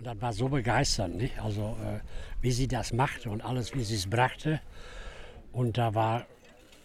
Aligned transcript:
Und 0.00 0.06
das 0.06 0.22
war 0.22 0.32
so 0.32 0.48
begeisternd, 0.48 1.16
nicht? 1.16 1.38
also 1.40 1.76
äh, 1.84 2.00
wie 2.40 2.52
sie 2.52 2.66
das 2.66 2.94
machte 2.94 3.28
und 3.28 3.44
alles, 3.44 3.74
wie 3.74 3.84
sie 3.84 3.96
es 3.96 4.08
brachte. 4.08 4.58
Und 5.52 5.76
da 5.76 5.94
war, 5.94 6.24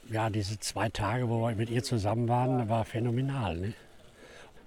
ja, 0.10 0.30
diese 0.30 0.60
zwei 0.60 0.90
Tage, 0.90 1.30
wo 1.30 1.48
wir 1.48 1.56
mit 1.56 1.70
ihr 1.70 1.82
zusammen 1.82 2.28
waren, 2.28 2.68
war 2.68 2.84
phänomenal. 2.84 3.56
Nicht? 3.56 3.78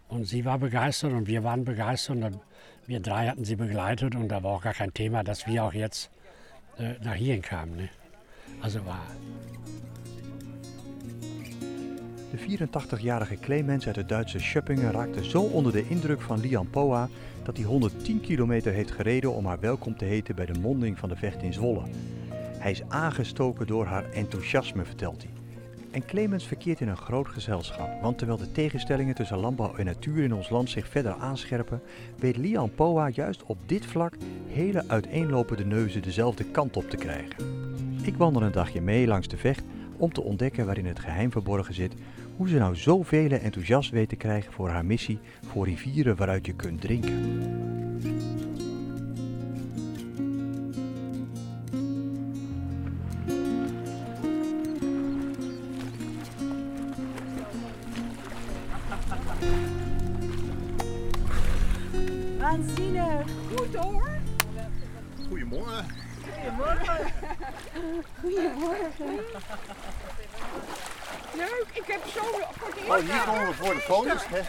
Und 0.08 0.24
sie 0.24 0.46
war 0.46 0.58
begeistert 0.58 1.12
und 1.12 1.26
wir 1.26 1.44
waren 1.44 1.66
begeistert. 1.66 2.16
Und 2.16 2.40
wir 2.86 3.00
drei 3.00 3.28
hatten 3.28 3.44
sie 3.44 3.56
begleitet 3.56 4.14
und 4.14 4.28
da 4.28 4.42
war 4.42 4.52
auch 4.52 4.62
gar 4.62 4.72
kein 4.72 4.94
Thema, 4.94 5.22
dass 5.22 5.46
wir 5.46 5.64
auch 5.64 5.74
jetzt 5.74 6.10
äh, 6.78 6.94
nach 7.02 7.16
hierhin 7.16 7.42
kamen. 7.42 7.76
Nicht? 7.76 7.92
Also 8.62 8.86
war 8.86 9.02
De 12.32 12.38
84-jarige 12.38 13.36
Clemens 13.40 13.86
uit 13.86 13.96
het 13.96 14.08
Duitse 14.08 14.38
Schöppingen 14.38 14.90
raakte 14.90 15.24
zo 15.24 15.42
onder 15.42 15.72
de 15.72 15.88
indruk 15.88 16.22
van 16.22 16.40
Lian 16.40 16.70
Poa 16.70 17.08
dat 17.48 17.56
hij 17.56 17.66
110 17.66 18.20
kilometer 18.20 18.72
heeft 18.72 18.90
gereden 18.90 19.34
om 19.34 19.46
haar 19.46 19.60
welkom 19.60 19.96
te 19.96 20.04
heten 20.04 20.34
bij 20.34 20.46
de 20.46 20.60
monding 20.60 20.98
van 20.98 21.08
de 21.08 21.16
vecht 21.16 21.42
in 21.42 21.52
Zwolle. 21.52 21.82
Hij 22.58 22.70
is 22.70 22.82
aangestoken 22.88 23.66
door 23.66 23.86
haar 23.86 24.10
enthousiasme, 24.10 24.84
vertelt 24.84 25.22
hij. 25.22 25.32
En 25.90 26.06
Clemens 26.06 26.46
verkeert 26.46 26.80
in 26.80 26.88
een 26.88 26.96
groot 26.96 27.28
gezelschap, 27.28 28.02
want 28.02 28.18
terwijl 28.18 28.38
de 28.38 28.52
tegenstellingen 28.52 29.14
tussen 29.14 29.38
landbouw 29.38 29.76
en 29.76 29.84
natuur 29.84 30.24
in 30.24 30.34
ons 30.34 30.48
land 30.48 30.70
zich 30.70 30.88
verder 30.88 31.14
aanscherpen, 31.14 31.80
weet 32.18 32.36
Lian 32.36 32.74
Poa 32.74 33.08
juist 33.08 33.42
op 33.42 33.58
dit 33.66 33.86
vlak 33.86 34.14
hele 34.46 34.84
uiteenlopende 34.88 35.64
neuzen 35.64 36.02
dezelfde 36.02 36.44
kant 36.44 36.76
op 36.76 36.90
te 36.90 36.96
krijgen. 36.96 37.36
Ik 38.02 38.16
wandel 38.16 38.42
een 38.42 38.52
dagje 38.52 38.80
mee 38.80 39.06
langs 39.06 39.28
de 39.28 39.36
vecht 39.36 39.64
om 39.96 40.12
te 40.12 40.22
ontdekken 40.22 40.66
waarin 40.66 40.86
het 40.86 40.98
geheim 40.98 41.32
verborgen 41.32 41.74
zit, 41.74 41.94
hoe 42.38 42.48
ze 42.48 42.58
nou 42.58 42.76
zoveel 42.76 43.30
enthousiast 43.30 43.90
weet 43.90 44.08
te 44.08 44.16
krijgen 44.16 44.52
voor 44.52 44.68
haar 44.68 44.84
missie 44.84 45.18
voor 45.46 45.66
rivieren 45.66 46.16
waaruit 46.16 46.46
je 46.46 46.52
kunt 46.52 46.80
drinken. 46.80 47.46
Waanzinnig. 62.38 63.26
Goed 63.56 63.74
hoor. 63.74 64.08
Goedemorgen. 65.28 65.86
Goedemorgen. 66.34 67.12
Goedemorgen. 68.20 69.18
Leuk, 71.38 71.66
ik 71.72 71.82
heb 71.86 72.00
zo 72.14 72.20
voor 72.58 72.96
Oh, 72.96 73.00
hier 73.02 73.22
komen 73.26 73.46
we 73.48 73.54
voor 73.54 73.74
de 73.74 73.80
foto's. 73.80 74.22
Hè? 74.28 74.40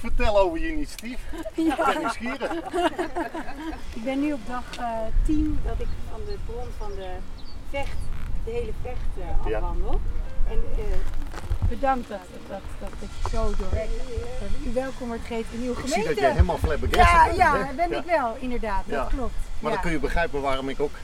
Vertel 0.00 0.38
over 0.38 0.58
je 0.58 0.68
initiatief. 0.72 1.18
Ik 1.54 1.74
ben 1.76 1.98
nieuwsgierig. 1.98 2.52
Ik 3.94 4.04
ben 4.04 4.20
nu 4.20 4.32
op 4.32 4.40
dag 4.46 4.62
eh 4.78 4.86
10 5.24 5.60
dat 5.64 5.80
ik 5.80 5.86
van 6.10 6.20
de 6.26 6.36
bron 6.46 6.66
van 6.78 6.90
de 6.96 7.08
vecht, 7.70 7.96
de 8.44 8.50
hele 8.50 8.72
vecht 8.82 8.96
eh, 9.44 9.50
Ja. 9.50 9.56
afwandel. 9.58 10.00
En 10.48 10.62
eh, 10.76 10.84
bedankt 11.68 12.08
dat, 12.08 12.18
dat, 12.48 12.60
dat, 12.80 12.90
dat 13.00 13.08
je 13.22 13.28
zo 13.36 13.44
dat 13.58 13.72
u 14.66 14.72
welkom 14.72 15.06
wordt 15.08 15.22
gegeten 15.22 15.58
in 15.58 15.62
uw 15.64 15.70
Ik 15.72 15.76
gemeente. 15.78 15.98
zie 15.98 16.08
dat 16.08 16.18
jij 16.18 16.30
helemaal 16.30 16.58
flabbergasted 16.58 17.14
ja, 17.16 17.24
bent. 17.26 17.36
ja, 17.36 17.52
hè? 17.52 17.66
dat 17.66 17.76
ben 17.76 17.90
Ja. 17.90 17.96
ik 17.98 18.04
wel, 18.04 18.36
inderdaad. 18.40 18.82
Ja. 18.86 18.96
Dat 18.96 19.08
klopt. 19.08 19.34
Maar 19.58 19.70
ja. 19.70 19.76
dan 19.76 19.80
kun 19.80 19.90
je 19.90 19.98
begrijpen 19.98 20.40
waarom 20.40 20.68
ik 20.68 20.80
ook 20.80 20.94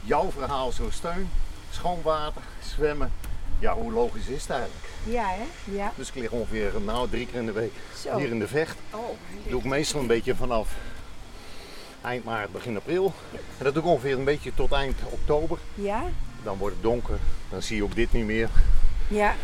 jouw 0.00 0.30
verhaal 0.30 0.72
zo 0.72 0.90
steun. 0.90 1.30
Schoon 1.70 2.02
water, 2.02 2.42
zwemmen. 2.74 3.12
Ja, 3.58 3.74
hoe 3.74 3.92
logisch 3.92 4.26
is 4.26 4.42
het 4.42 4.50
eigenlijk? 4.50 4.84
Ja, 5.04 5.24
hè? 5.28 5.72
Ja. 5.76 5.92
Dus 5.96 6.08
ik 6.08 6.14
lig 6.14 6.30
ongeveer 6.30 6.72
nou, 6.84 7.08
drie 7.08 7.26
keer 7.26 7.38
in 7.40 7.46
de 7.46 7.52
week 7.52 7.72
Zo. 8.02 8.16
hier 8.18 8.28
in 8.30 8.38
de 8.38 8.48
vecht. 8.48 8.76
Oh, 8.90 9.00
Dat 9.42 9.50
doe 9.50 9.58
ik 9.60 9.66
meestal 9.66 10.00
een 10.00 10.06
beetje 10.06 10.34
vanaf 10.34 10.68
eind 12.02 12.24
maart, 12.24 12.52
begin 12.52 12.76
april. 12.76 13.12
En 13.58 13.64
dat 13.64 13.74
doe 13.74 13.82
ik 13.82 13.88
ongeveer 13.88 14.18
een 14.18 14.24
beetje 14.24 14.54
tot 14.54 14.72
eind 14.72 14.98
oktober. 15.10 15.58
ja? 15.74 16.02
Dan 16.42 16.58
wordt 16.58 16.74
het 16.74 16.82
donker, 16.84 17.18
dan 17.50 17.62
zie 17.62 17.76
je 17.76 17.84
ook 17.84 17.94
dit 17.94 18.12
niet 18.12 18.24
meer. 18.24 18.48
Ja. 19.08 19.34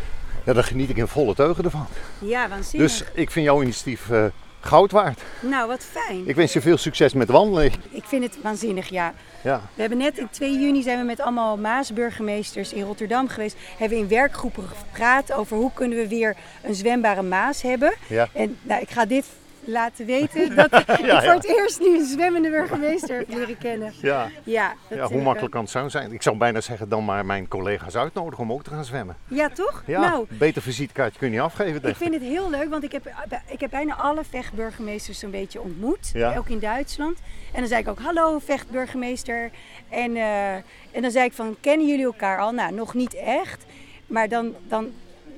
Ja, 0.45 0.53
dan 0.53 0.63
geniet 0.63 0.89
ik 0.89 0.97
in 0.97 1.07
volle 1.07 1.35
teugen 1.35 1.63
ervan. 1.63 1.87
Ja, 2.19 2.49
waanzinnig. 2.49 2.89
Dus 2.97 3.03
ik 3.13 3.31
vind 3.31 3.45
jouw 3.45 3.61
initiatief 3.61 4.09
eh, 4.09 4.25
goud 4.63 4.91
waard. 4.91 5.21
Nou, 5.39 5.67
wat 5.67 5.83
fijn. 5.91 6.27
Ik 6.27 6.35
wens 6.35 6.53
je 6.53 6.61
veel 6.61 6.77
succes 6.77 7.13
met 7.13 7.29
wandelen. 7.29 7.71
Ik 7.89 8.03
vind 8.03 8.23
het 8.23 8.37
waanzinnig, 8.41 8.89
ja. 8.89 9.13
Ja, 9.41 9.61
We 9.73 9.81
hebben 9.81 9.99
net 9.99 10.17
in 10.17 10.27
2 10.31 10.59
juni 10.59 10.81
zijn 10.81 10.97
we 10.99 11.03
met 11.05 11.19
allemaal 11.19 11.57
Maasburgemeesters 11.57 12.73
in 12.73 12.83
Rotterdam 12.83 13.27
geweest. 13.27 13.55
Hebben 13.77 13.97
we 13.97 14.03
in 14.03 14.09
werkgroepen 14.09 14.63
gepraat 14.67 15.31
over 15.33 15.57
hoe 15.57 15.71
kunnen 15.73 15.97
we 15.97 16.07
weer 16.07 16.35
een 16.63 16.75
zwembare 16.75 17.21
Maas 17.21 17.61
hebben. 17.61 17.93
ja. 18.07 18.27
En 18.33 18.57
nou, 18.61 18.81
ik 18.81 18.89
ga 18.89 19.05
dit 19.05 19.25
laten 19.65 20.05
weten 20.05 20.55
dat 20.55 20.73
ik 20.73 21.05
ja. 21.05 21.21
voor 21.21 21.33
het 21.33 21.45
eerst 21.45 21.79
nu 21.79 21.97
een 21.97 22.05
zwemmende 22.05 22.49
burgemeester 22.49 23.17
heb 23.17 23.29
leren 23.29 23.57
kennen. 23.57 23.93
ja. 24.01 24.29
Ja, 24.43 24.73
ja 24.89 25.07
hoe 25.07 25.21
makkelijk 25.21 25.51
kan 25.53 25.61
het 25.61 25.71
zo 25.71 25.89
zijn? 25.89 26.11
Ik 26.11 26.21
zou 26.21 26.37
bijna 26.37 26.61
zeggen 26.61 26.89
dan 26.89 27.05
maar 27.05 27.25
mijn 27.25 27.47
collega's 27.47 27.95
uitnodigen 27.95 28.43
om 28.43 28.51
ook 28.51 28.63
te 28.63 28.69
gaan 28.69 28.85
zwemmen. 28.85 29.15
Ja, 29.27 29.49
toch? 29.49 29.83
Ja, 29.85 29.99
Nou, 29.99 30.25
beter 30.29 30.61
visitekaartje 30.61 31.19
kun 31.19 31.27
je 31.27 31.33
niet 31.33 31.43
afgeven. 31.43 31.75
ik 31.75 31.81
denk 31.81 31.95
ik. 31.95 32.01
vind 32.01 32.13
het 32.13 32.23
heel 32.23 32.49
leuk, 32.49 32.69
want 32.69 32.83
ik 32.83 32.91
heb, 32.91 33.13
ik 33.47 33.59
heb 33.59 33.69
bijna 33.69 33.95
alle 33.95 34.23
vechtburgemeesters 34.29 35.19
zo'n 35.19 35.31
beetje 35.31 35.61
ontmoet. 35.61 36.13
Ook 36.37 36.49
in 36.49 36.59
Duitsland. 36.59 37.17
En 37.53 37.59
dan 37.59 37.67
zei 37.67 37.81
ik 37.81 37.87
ook, 37.87 37.99
hallo 37.99 38.39
vechtburgemeester. 38.39 39.51
En, 39.89 40.15
eh, 40.15 40.53
en 40.91 41.01
dan 41.01 41.11
zei 41.11 41.25
ik 41.25 41.33
van, 41.33 41.55
kennen 41.59 41.87
jullie 41.87 42.05
elkaar 42.05 42.39
al? 42.39 42.51
Nou, 42.51 42.73
nog 42.73 42.93
niet 42.93 43.13
echt. 43.15 43.65
Maar 44.07 44.29
dan, 44.29 44.55
dan 44.67 44.91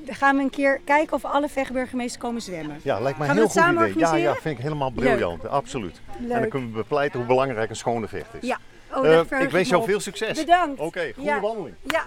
gaan 0.10 0.36
we 0.38 0.42
een 0.44 0.50
keer 0.50 0.82
kijken 0.86 1.14
of 1.14 1.26
alle 1.26 1.48
vechtburgemeesters 1.50 2.22
komen 2.24 2.42
zwemmen. 2.42 2.80
Ja, 2.84 3.00
lijkt 3.00 3.18
mij 3.18 3.28
Gaan 3.28 3.38
een 3.38 3.44
we 3.44 3.50
heel 3.52 3.62
goed 3.64 3.72
samen 3.74 3.90
idee. 3.90 4.00
Ja, 4.04 4.16
ja, 4.16 4.34
vind 4.36 4.58
ik 4.58 4.64
helemaal 4.64 4.90
briljant. 4.92 5.48
Absoluut. 5.48 6.02
En 6.20 6.28
dan 6.28 6.50
kunnen 6.50 6.70
we 6.70 6.76
bepleiten 6.76 7.20
hoe 7.20 7.28
belangrijk 7.28 7.70
een 7.70 7.76
schone 7.76 8.08
vecht 8.08 8.34
is. 8.42 8.48
Ja, 8.48 8.58
oh, 8.94 9.06
Eh, 9.08 9.42
ik 9.42 9.50
wens 9.50 9.70
jou 9.70 9.84
veel 9.86 10.00
succes. 10.00 10.40
Bedankt. 10.40 10.80
Oké, 10.80 11.12
goede 11.16 11.30
Ja. 11.30 11.40
wandeling. 11.40 11.76
Ja, 11.84 12.04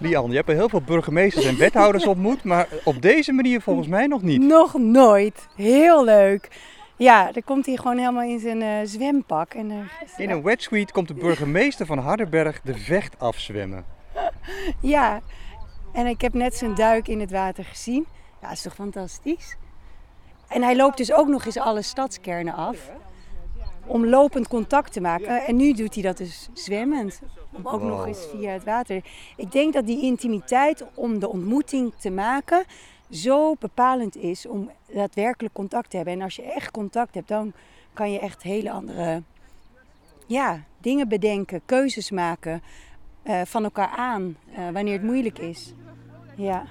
Lian, 0.00 0.30
je 0.30 0.36
hebt 0.36 0.48
heel 0.48 0.68
veel 0.68 0.80
burgemeesters 0.80 1.44
en 1.46 1.58
wethouders 1.58 2.06
ontmoet, 2.14 2.44
maar 2.44 2.68
op 2.84 3.02
deze 3.02 3.32
manier 3.32 3.60
volgens 3.60 3.86
mij 3.88 4.06
nog 4.06 4.22
niet. 4.22 4.40
nog 4.42 4.74
nooit. 4.78 5.46
Heel 5.56 6.04
leuk. 6.04 6.48
Ja, 6.96 7.32
dan 7.32 7.42
komt 7.44 7.66
hij 7.66 7.76
gewoon 7.76 7.98
helemaal 7.98 8.22
in 8.22 8.38
zijn 8.38 8.62
eh, 8.62 8.78
zwempak. 8.84 9.54
En, 9.54 9.70
eh, 9.70 9.78
In 10.16 10.30
een 10.30 10.42
wetsuite 10.42 10.92
komt 10.92 11.08
de 11.08 11.14
burgemeester 11.14 11.86
van 11.86 11.98
Hardenberg 11.98 12.60
de 12.60 12.74
vecht 12.74 13.18
afzwemmen. 13.18 13.84
Ja, 14.80 15.20
en 15.92 16.06
ik 16.06 16.20
heb 16.20 16.34
net 16.34 16.54
zijn 16.56 16.74
duik 16.74 17.08
in 17.08 17.20
het 17.20 17.30
water 17.30 17.64
gezien. 17.64 18.06
Ja, 18.40 18.48
dat 18.48 18.56
is 18.56 18.62
toch 18.62 18.74
fantastisch? 18.74 19.56
En 20.48 20.62
hij 20.62 20.76
loopt 20.76 20.96
dus 20.96 21.12
ook 21.12 21.28
nog 21.28 21.44
eens 21.44 21.58
alle 21.58 21.82
stadskernen 21.82 22.54
af. 22.54 22.90
Om 23.86 24.06
lopend 24.06 24.48
contact 24.48 24.92
te 24.92 25.00
maken. 25.00 25.46
En 25.46 25.56
nu 25.56 25.72
doet 25.72 25.94
hij 25.94 26.02
dat 26.02 26.16
dus 26.16 26.48
zwemmend. 26.52 27.20
Om 27.52 27.66
ook 27.68 27.82
nog 27.82 28.06
eens 28.06 28.26
via 28.30 28.50
het 28.50 28.64
water. 28.64 29.04
Ik 29.36 29.52
denk 29.52 29.72
dat 29.72 29.86
die 29.86 30.02
intimiteit 30.02 30.84
om 30.94 31.18
de 31.18 31.28
ontmoeting 31.28 31.94
te 31.98 32.10
maken 32.10 32.64
zo 33.10 33.54
bepalend 33.54 34.16
is 34.16 34.46
om 34.46 34.70
daadwerkelijk 34.92 35.54
contact 35.54 35.90
te 35.90 35.96
hebben. 35.96 36.14
En 36.14 36.22
als 36.22 36.36
je 36.36 36.42
echt 36.42 36.70
contact 36.70 37.14
hebt, 37.14 37.28
dan 37.28 37.52
kan 37.92 38.12
je 38.12 38.18
echt 38.18 38.42
hele 38.42 38.70
andere 38.70 39.22
ja, 40.26 40.64
dingen 40.78 41.08
bedenken, 41.08 41.62
keuzes 41.64 42.10
maken 42.10 42.62
eh, 43.22 43.42
van 43.44 43.64
elkaar 43.64 43.88
aan 43.88 44.36
eh, 44.54 44.70
wanneer 44.70 44.92
het 44.92 45.02
moeilijk 45.02 45.38
is. 45.38 45.74
Ja. 46.36 46.66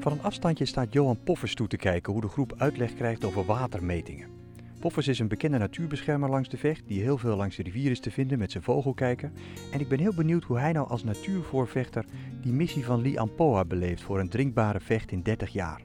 Van 0.00 0.12
een 0.12 0.22
afstandje 0.22 0.64
staat 0.64 0.92
Johan 0.92 1.22
Poffers 1.24 1.54
toe 1.54 1.68
te 1.68 1.76
kijken 1.76 2.12
hoe 2.12 2.22
de 2.22 2.28
groep 2.28 2.54
uitleg 2.58 2.94
krijgt 2.94 3.24
over 3.24 3.44
watermetingen. 3.44 4.37
Poffers 4.78 5.08
is 5.08 5.18
een 5.18 5.28
bekende 5.28 5.58
natuurbeschermer 5.58 6.30
langs 6.30 6.48
de 6.48 6.56
vecht 6.56 6.82
die 6.86 7.02
heel 7.02 7.18
veel 7.18 7.36
langs 7.36 7.56
de 7.56 7.62
rivier 7.62 7.90
is 7.90 8.00
te 8.00 8.10
vinden 8.10 8.38
met 8.38 8.50
zijn 8.50 8.62
vogelkijker. 8.62 9.30
En 9.72 9.80
ik 9.80 9.88
ben 9.88 9.98
heel 9.98 10.14
benieuwd 10.14 10.44
hoe 10.44 10.58
hij 10.58 10.72
nou 10.72 10.88
als 10.88 11.04
natuurvoorvechter 11.04 12.04
die 12.40 12.52
missie 12.52 12.84
van 12.84 13.00
Li 13.00 13.16
Ampoa 13.16 13.64
beleeft 13.64 14.02
voor 14.02 14.20
een 14.20 14.28
drinkbare 14.28 14.80
vecht 14.80 15.10
in 15.10 15.22
30 15.22 15.52
jaar. 15.52 15.82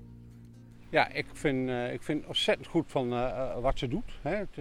Ja, 0.89 1.07
ik 1.07 1.25
vind, 1.33 1.69
eh, 1.69 1.94
ik 1.94 2.03
vind 2.03 2.25
ontzettend 2.25 2.68
goed 2.68 2.85
van 2.88 3.13
eh, 3.13 3.27
eh, 3.27 3.59
wat 3.59 3.79
ze 3.79 3.88
doet. 3.88 4.12
Hè. 4.21 4.35
Het, 4.35 4.57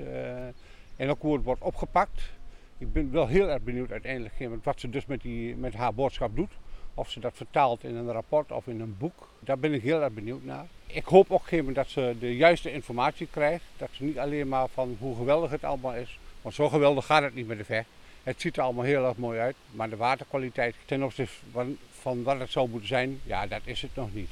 en 0.96 1.10
ook 1.10 1.20
hoe 1.20 1.34
het 1.34 1.44
wordt 1.44 1.62
opgepakt. 1.62 2.30
Ik 2.78 2.92
ben 2.92 3.10
wel 3.10 3.26
heel 3.26 3.50
erg 3.50 3.62
benieuwd 3.62 3.90
uiteindelijk 3.90 4.64
wat 4.64 4.80
ze 4.80 4.90
dus 4.90 5.06
met, 5.06 5.20
die, 5.20 5.56
met 5.56 5.74
haar 5.74 5.94
boodschap 5.94 6.36
doet. 6.36 6.52
Of 6.94 7.10
ze 7.10 7.20
dat 7.20 7.36
vertaalt 7.36 7.84
in 7.84 7.94
een 7.94 8.12
rapport 8.12 8.52
of 8.52 8.66
in 8.66 8.80
een 8.80 8.96
boek. 8.98 9.28
Daar 9.40 9.58
ben 9.58 9.72
ik 9.72 9.82
heel 9.82 10.02
erg 10.02 10.12
benieuwd 10.12 10.44
naar. 10.44 10.66
Ik 10.94 11.04
hoop 11.04 11.30
op 11.30 11.30
een 11.30 11.38
gegeven 11.38 11.64
moment 11.64 11.76
dat 11.76 11.88
ze 11.88 12.16
de 12.18 12.36
juiste 12.36 12.72
informatie 12.72 13.28
krijgt. 13.30 13.64
Dat 13.76 13.88
ze 13.92 14.04
niet 14.04 14.18
alleen 14.18 14.48
maar 14.48 14.68
van 14.68 14.96
hoe 14.98 15.16
geweldig 15.16 15.50
het 15.50 15.64
allemaal 15.64 15.94
is. 15.94 16.18
Want 16.42 16.54
zo 16.54 16.68
geweldig 16.68 17.06
gaat 17.06 17.22
het 17.22 17.34
niet 17.34 17.46
met 17.46 17.58
de 17.58 17.64
vecht. 17.64 17.88
Het 18.22 18.40
ziet 18.40 18.56
er 18.56 18.62
allemaal 18.62 18.84
heel 18.84 19.06
erg 19.06 19.16
mooi 19.16 19.38
uit. 19.38 19.56
Maar 19.70 19.90
de 19.90 19.96
waterkwaliteit 19.96 20.74
ten 20.84 21.02
opzichte 21.02 21.34
van, 21.52 21.76
van 22.00 22.22
wat 22.22 22.38
het 22.38 22.50
zou 22.50 22.68
moeten 22.68 22.88
zijn, 22.88 23.20
ja, 23.24 23.46
dat 23.46 23.60
is 23.64 23.82
het 23.82 23.90
nog 23.94 24.14
niet. 24.14 24.30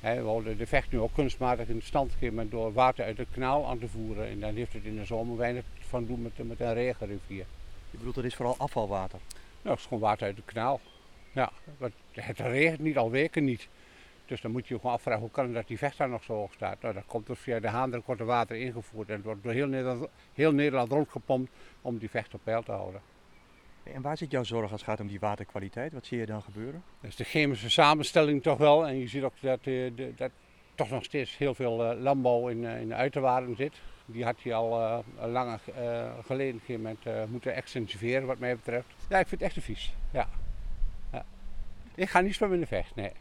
We 0.00 0.08
houden 0.08 0.58
de 0.58 0.66
vecht 0.66 0.92
nu 0.92 0.98
ook 0.98 1.14
kunstmatig 1.14 1.68
in 1.68 1.82
stand 1.82 2.12
gegeven 2.12 2.50
door 2.50 2.72
water 2.72 3.04
uit 3.04 3.18
het 3.18 3.28
kanaal 3.32 3.66
aan 3.66 3.78
te 3.78 3.88
voeren. 3.88 4.28
En 4.28 4.40
dan 4.40 4.54
heeft 4.54 4.72
het 4.72 4.84
in 4.84 4.96
de 4.96 5.04
zomer 5.04 5.36
weinig 5.36 5.64
van 5.88 6.06
doen 6.06 6.22
met, 6.22 6.48
met 6.48 6.60
een 6.60 6.74
regenrivier. 6.74 7.44
Je 7.90 7.98
bedoelt, 7.98 8.14
dat 8.14 8.24
is 8.24 8.34
vooral 8.34 8.56
afvalwater. 8.58 9.18
Nou, 9.28 9.40
dat 9.62 9.78
is 9.78 9.82
gewoon 9.82 10.00
water 10.00 10.26
uit 10.26 10.36
het 10.36 10.44
kanaal. 10.44 10.80
Ja, 11.32 11.52
het 12.12 12.38
regent 12.38 12.78
niet 12.78 12.96
al 12.96 13.10
weken 13.10 13.44
niet. 13.44 13.68
Dus 14.28 14.40
dan 14.40 14.50
moet 14.50 14.68
je 14.68 14.74
je 14.74 14.80
gewoon 14.80 14.94
afvragen 14.94 15.20
hoe 15.20 15.30
kan 15.30 15.44
het 15.44 15.54
dat 15.54 15.66
die 15.66 15.78
vecht 15.78 15.98
daar 15.98 16.08
nog 16.08 16.22
zo 16.22 16.34
hoog 16.34 16.52
staat. 16.52 16.82
Nou, 16.82 16.94
dat 16.94 17.06
komt 17.06 17.26
dus 17.26 17.38
via 17.38 17.60
de 17.60 17.68
Haan, 17.68 17.92
er 17.92 18.02
korte 18.02 18.24
water 18.24 18.56
ingevoerd 18.56 19.08
en 19.08 19.14
het 19.14 19.24
wordt 19.24 19.42
door 19.42 19.52
heel 19.52 19.66
Nederland, 19.66 20.08
heel 20.34 20.52
Nederland 20.52 20.92
rondgepompt 20.92 21.50
om 21.82 21.98
die 21.98 22.10
vecht 22.10 22.34
op 22.34 22.40
peil 22.44 22.62
te 22.62 22.72
houden. 22.72 23.00
En 23.92 24.02
waar 24.02 24.16
zit 24.16 24.30
jouw 24.30 24.42
zorg 24.42 24.62
als 24.62 24.80
het 24.80 24.90
gaat 24.90 25.00
om 25.00 25.06
die 25.06 25.20
waterkwaliteit? 25.20 25.92
Wat 25.92 26.06
zie 26.06 26.18
je 26.18 26.26
dan 26.26 26.42
gebeuren? 26.42 26.82
Dat 27.00 27.10
is 27.10 27.16
de 27.16 27.24
chemische 27.24 27.70
samenstelling 27.70 28.42
toch 28.42 28.58
wel. 28.58 28.86
En 28.86 28.98
je 28.98 29.08
ziet 29.08 29.22
ook 29.22 29.40
dat, 29.40 29.60
eh, 29.62 29.92
dat 30.16 30.30
toch 30.74 30.90
nog 30.90 31.04
steeds 31.04 31.36
heel 31.36 31.54
veel 31.54 31.84
eh, 31.84 32.00
landbouw 32.00 32.48
in, 32.48 32.66
eh, 32.66 32.80
in 32.80 32.88
de 32.88 32.94
uiterwaarden 32.94 33.56
zit. 33.56 33.80
Die 34.06 34.24
had 34.24 34.36
hij 34.42 34.54
al 34.54 34.80
uh, 34.80 34.98
lang 35.32 35.58
geleden 36.26 36.60
een 36.66 36.82
met, 36.82 37.30
moeten 37.30 37.54
extensiveren 37.54 38.26
wat 38.26 38.38
mij 38.38 38.56
betreft. 38.56 38.86
Ja, 39.08 39.18
ik 39.18 39.26
vind 39.26 39.40
het 39.40 39.48
echt 39.48 39.56
een 39.56 39.62
vies. 39.62 39.94
Ja. 40.12 40.28
ja. 41.12 41.24
Ik 41.94 42.08
ga 42.08 42.20
niet 42.20 42.34
zwemmen 42.34 42.58
in 42.58 42.62
de 42.62 42.68
vecht, 42.68 42.94
nee. 42.94 43.12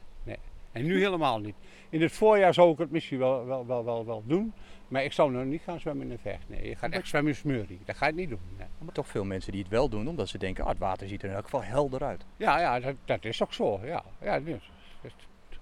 En 0.77 0.85
nu 0.85 1.00
helemaal 1.00 1.39
niet. 1.39 1.56
In 1.89 2.01
het 2.01 2.12
voorjaar 2.12 2.53
zou 2.53 2.71
ik 2.71 2.77
het 2.77 2.91
misschien 2.91 3.18
wel, 3.18 3.45
wel, 3.45 3.65
wel, 3.65 3.85
wel, 3.85 4.06
wel 4.06 4.24
doen. 4.25 4.53
Maar 4.88 5.03
ik 5.03 5.12
zou 5.12 5.31
nog 5.31 5.45
niet 5.45 5.62
gaan 5.62 5.79
zwemmen 5.79 6.09
in 6.09 6.12
de 6.12 6.21
vecht. 6.21 6.50
Nee, 6.50 6.69
je 6.69 6.75
gaat 6.75 6.91
echt 6.91 7.07
zwemmen 7.07 7.31
in 7.31 7.38
smurrie. 7.38 7.79
Dat 7.85 7.97
ga 7.97 8.07
je 8.07 8.13
niet 8.13 8.29
doen. 8.29 8.39
Nee. 8.57 8.68
Maar 8.77 8.94
toch 8.94 9.07
veel 9.07 9.25
mensen 9.25 9.51
die 9.51 9.62
het 9.62 9.71
wel 9.71 9.89
doen, 9.89 10.07
omdat 10.07 10.27
ze 10.27 10.38
denken, 10.38 10.63
ah, 10.63 10.69
het 10.69 10.79
water 10.79 11.07
ziet 11.07 11.24
er 11.24 11.29
in 11.29 11.35
elk 11.35 11.44
geval 11.44 11.63
helder 11.63 12.03
uit. 12.03 12.25
Ja, 12.38 12.59
ja 12.59 12.79
dat, 12.79 12.95
dat 13.06 13.25
is 13.25 13.41
ook 13.41 13.53
zo. 13.53 13.79
Ja, 13.83 14.03
ja 14.21 14.41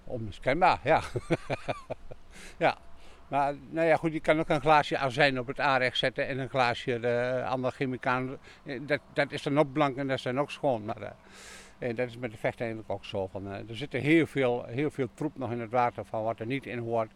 onmiskenbaar, 0.05 0.79
ja. 0.83 1.01
ja. 2.57 2.77
Maar 3.27 3.55
nou 3.69 3.87
ja, 3.87 3.95
goed, 3.95 4.13
je 4.13 4.19
kan 4.19 4.39
ook 4.39 4.49
een 4.49 4.61
glaasje 4.61 4.97
azijn 4.97 5.39
op 5.39 5.47
het 5.47 5.59
aanrecht 5.59 5.97
zetten 5.97 6.27
en 6.27 6.39
een 6.39 6.49
glaasje 6.49 6.99
uh, 6.99 7.51
andere 7.51 7.73
chemicalen. 7.73 8.39
Dat, 8.81 8.99
dat 9.13 9.31
is 9.31 9.43
dan 9.43 9.59
ook 9.59 9.71
blank 9.71 9.97
en 9.97 10.07
dat 10.07 10.17
is 10.17 10.23
dan 10.23 10.39
ook 10.39 10.51
schoon. 10.51 10.85
Maar 10.85 11.01
uh, 11.01 11.09
dat 11.77 12.07
is 12.07 12.17
met 12.17 12.31
de 12.31 12.37
vecht 12.37 12.59
eigenlijk 12.59 12.91
ook 12.91 13.05
zo. 13.05 13.27
Van, 13.27 13.47
uh, 13.47 13.53
er 13.53 13.75
zit 13.75 13.93
heel 13.93 14.25
veel, 14.25 14.65
heel 14.65 14.91
veel 14.91 15.07
troep 15.13 15.37
nog 15.37 15.51
in 15.51 15.59
het 15.59 15.71
water 15.71 16.05
van 16.05 16.23
wat 16.23 16.39
er 16.39 16.45
niet 16.45 16.65
in 16.65 16.77
hoort. 16.77 17.11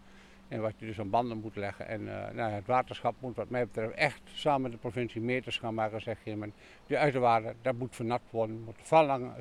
En 0.48 0.62
wat 0.62 0.74
je 0.78 0.86
dus 0.86 1.00
aan 1.00 1.10
banden 1.10 1.38
moet 1.38 1.56
leggen. 1.56 1.88
En 1.88 2.02
uh, 2.02 2.30
nou, 2.34 2.52
het 2.52 2.66
waterschap 2.66 3.16
moet 3.20 3.36
wat 3.36 3.50
mij 3.50 3.66
betreft 3.66 3.94
echt 3.94 4.22
samen 4.34 4.62
met 4.62 4.72
de 4.72 4.78
provincie 4.78 5.22
meters 5.22 5.58
gaan 5.58 5.74
maken. 5.74 6.02
Zeg 6.02 6.18
je, 6.24 6.36
maar 6.36 6.50
die 6.88 6.98
uiterwaarden, 6.98 7.56
dat 7.62 7.78
moet 7.78 7.96
vernat 7.96 8.22
worden. 8.30 8.64
moet 8.64 8.76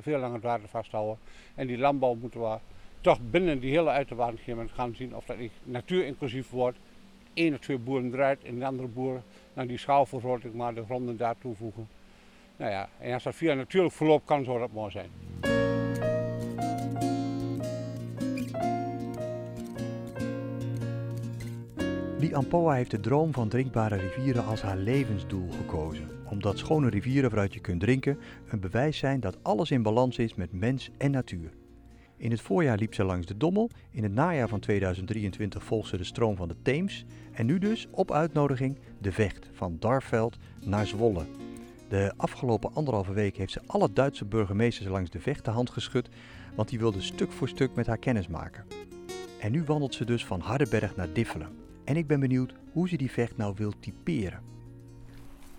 veel 0.01 0.19
langer, 0.19 0.33
het 0.33 0.43
water 0.43 0.67
vasthouden. 0.67 1.17
En 1.55 1.67
die 1.67 1.77
landbouw 1.77 2.13
moeten 2.13 2.41
we 2.41 2.57
toch 3.01 3.19
binnen 3.29 3.59
die 3.59 3.71
hele 3.71 3.89
uiterwaarden 3.89 4.69
gaan 4.73 4.95
zien 4.95 5.15
of 5.15 5.25
dat 5.25 5.37
natuurinclusief 5.63 6.49
wordt. 6.49 6.77
Eén 7.33 7.53
of 7.53 7.59
twee 7.59 7.77
boeren 7.77 8.13
eruit 8.13 8.43
en 8.43 8.59
de 8.59 8.65
andere 8.65 8.87
boeren 8.87 9.23
naar 9.53 9.67
die 9.67 9.77
schaalvergroting 9.77 10.53
maar 10.53 10.73
de 10.73 10.83
gronden 10.83 11.17
daar 11.17 11.35
toevoegen. 11.37 11.87
Nou 12.59 12.71
ja, 12.71 12.89
en 12.97 13.13
als 13.13 13.23
dat 13.23 13.35
via 13.35 13.53
natuurlijk 13.53 13.93
verloop 13.93 14.25
kan, 14.25 14.43
zou 14.43 14.59
dat 14.59 14.71
mooi 14.71 14.91
zijn. 14.91 15.09
Lee 22.19 22.35
Ampoa 22.35 22.73
heeft 22.73 22.91
de 22.91 22.99
droom 22.99 23.33
van 23.33 23.49
drinkbare 23.49 23.95
rivieren 23.95 24.45
als 24.45 24.61
haar 24.61 24.77
levensdoel 24.77 25.49
gekozen. 25.51 26.09
Omdat 26.29 26.57
schone 26.57 26.89
rivieren 26.89 27.29
waaruit 27.29 27.53
je 27.53 27.59
kunt 27.59 27.79
drinken 27.79 28.19
een 28.49 28.59
bewijs 28.59 28.97
zijn 28.97 29.19
dat 29.19 29.37
alles 29.41 29.71
in 29.71 29.83
balans 29.83 30.17
is 30.17 30.35
met 30.35 30.53
mens 30.53 30.89
en 30.97 31.11
natuur. 31.11 31.51
In 32.17 32.31
het 32.31 32.41
voorjaar 32.41 32.77
liep 32.77 32.93
ze 32.93 33.03
langs 33.03 33.27
de 33.27 33.37
Dommel, 33.37 33.69
in 33.91 34.03
het 34.03 34.13
najaar 34.13 34.47
van 34.47 34.59
2023 34.59 35.63
volgt 35.63 35.89
ze 35.89 35.97
de 35.97 36.03
stroom 36.03 36.35
van 36.35 36.47
de 36.47 36.55
Theems 36.61 37.05
en 37.31 37.45
nu 37.45 37.57
dus 37.57 37.87
op 37.91 38.11
uitnodiging 38.11 38.77
de 38.97 39.11
Vecht 39.11 39.49
van 39.53 39.75
Darveld 39.79 40.37
naar 40.65 40.87
Zwolle. 40.87 41.25
De 41.89 42.13
afgelopen 42.17 42.73
anderhalve 42.73 43.13
week 43.13 43.37
heeft 43.37 43.51
ze 43.51 43.61
alle 43.65 43.93
Duitse 43.93 44.25
burgemeesters 44.25 44.87
langs 44.87 45.09
de 45.09 45.19
Vecht 45.19 45.45
de 45.45 45.51
hand 45.51 45.69
geschud, 45.69 46.09
want 46.55 46.69
die 46.69 46.79
wilden 46.79 47.03
stuk 47.03 47.31
voor 47.31 47.47
stuk 47.47 47.75
met 47.75 47.87
haar 47.87 47.97
kennis 47.97 48.27
maken. 48.27 48.65
En 49.39 49.51
nu 49.51 49.63
wandelt 49.63 49.93
ze 49.93 50.05
dus 50.05 50.25
van 50.25 50.39
Hardenberg 50.39 50.95
naar 50.95 51.13
Diffelen. 51.13 51.57
En 51.85 51.97
ik 51.97 52.07
ben 52.07 52.19
benieuwd 52.19 52.53
hoe 52.71 52.89
ze 52.89 52.97
die 52.97 53.11
Vecht 53.11 53.37
nou 53.37 53.53
wil 53.57 53.73
typeren. 53.79 54.41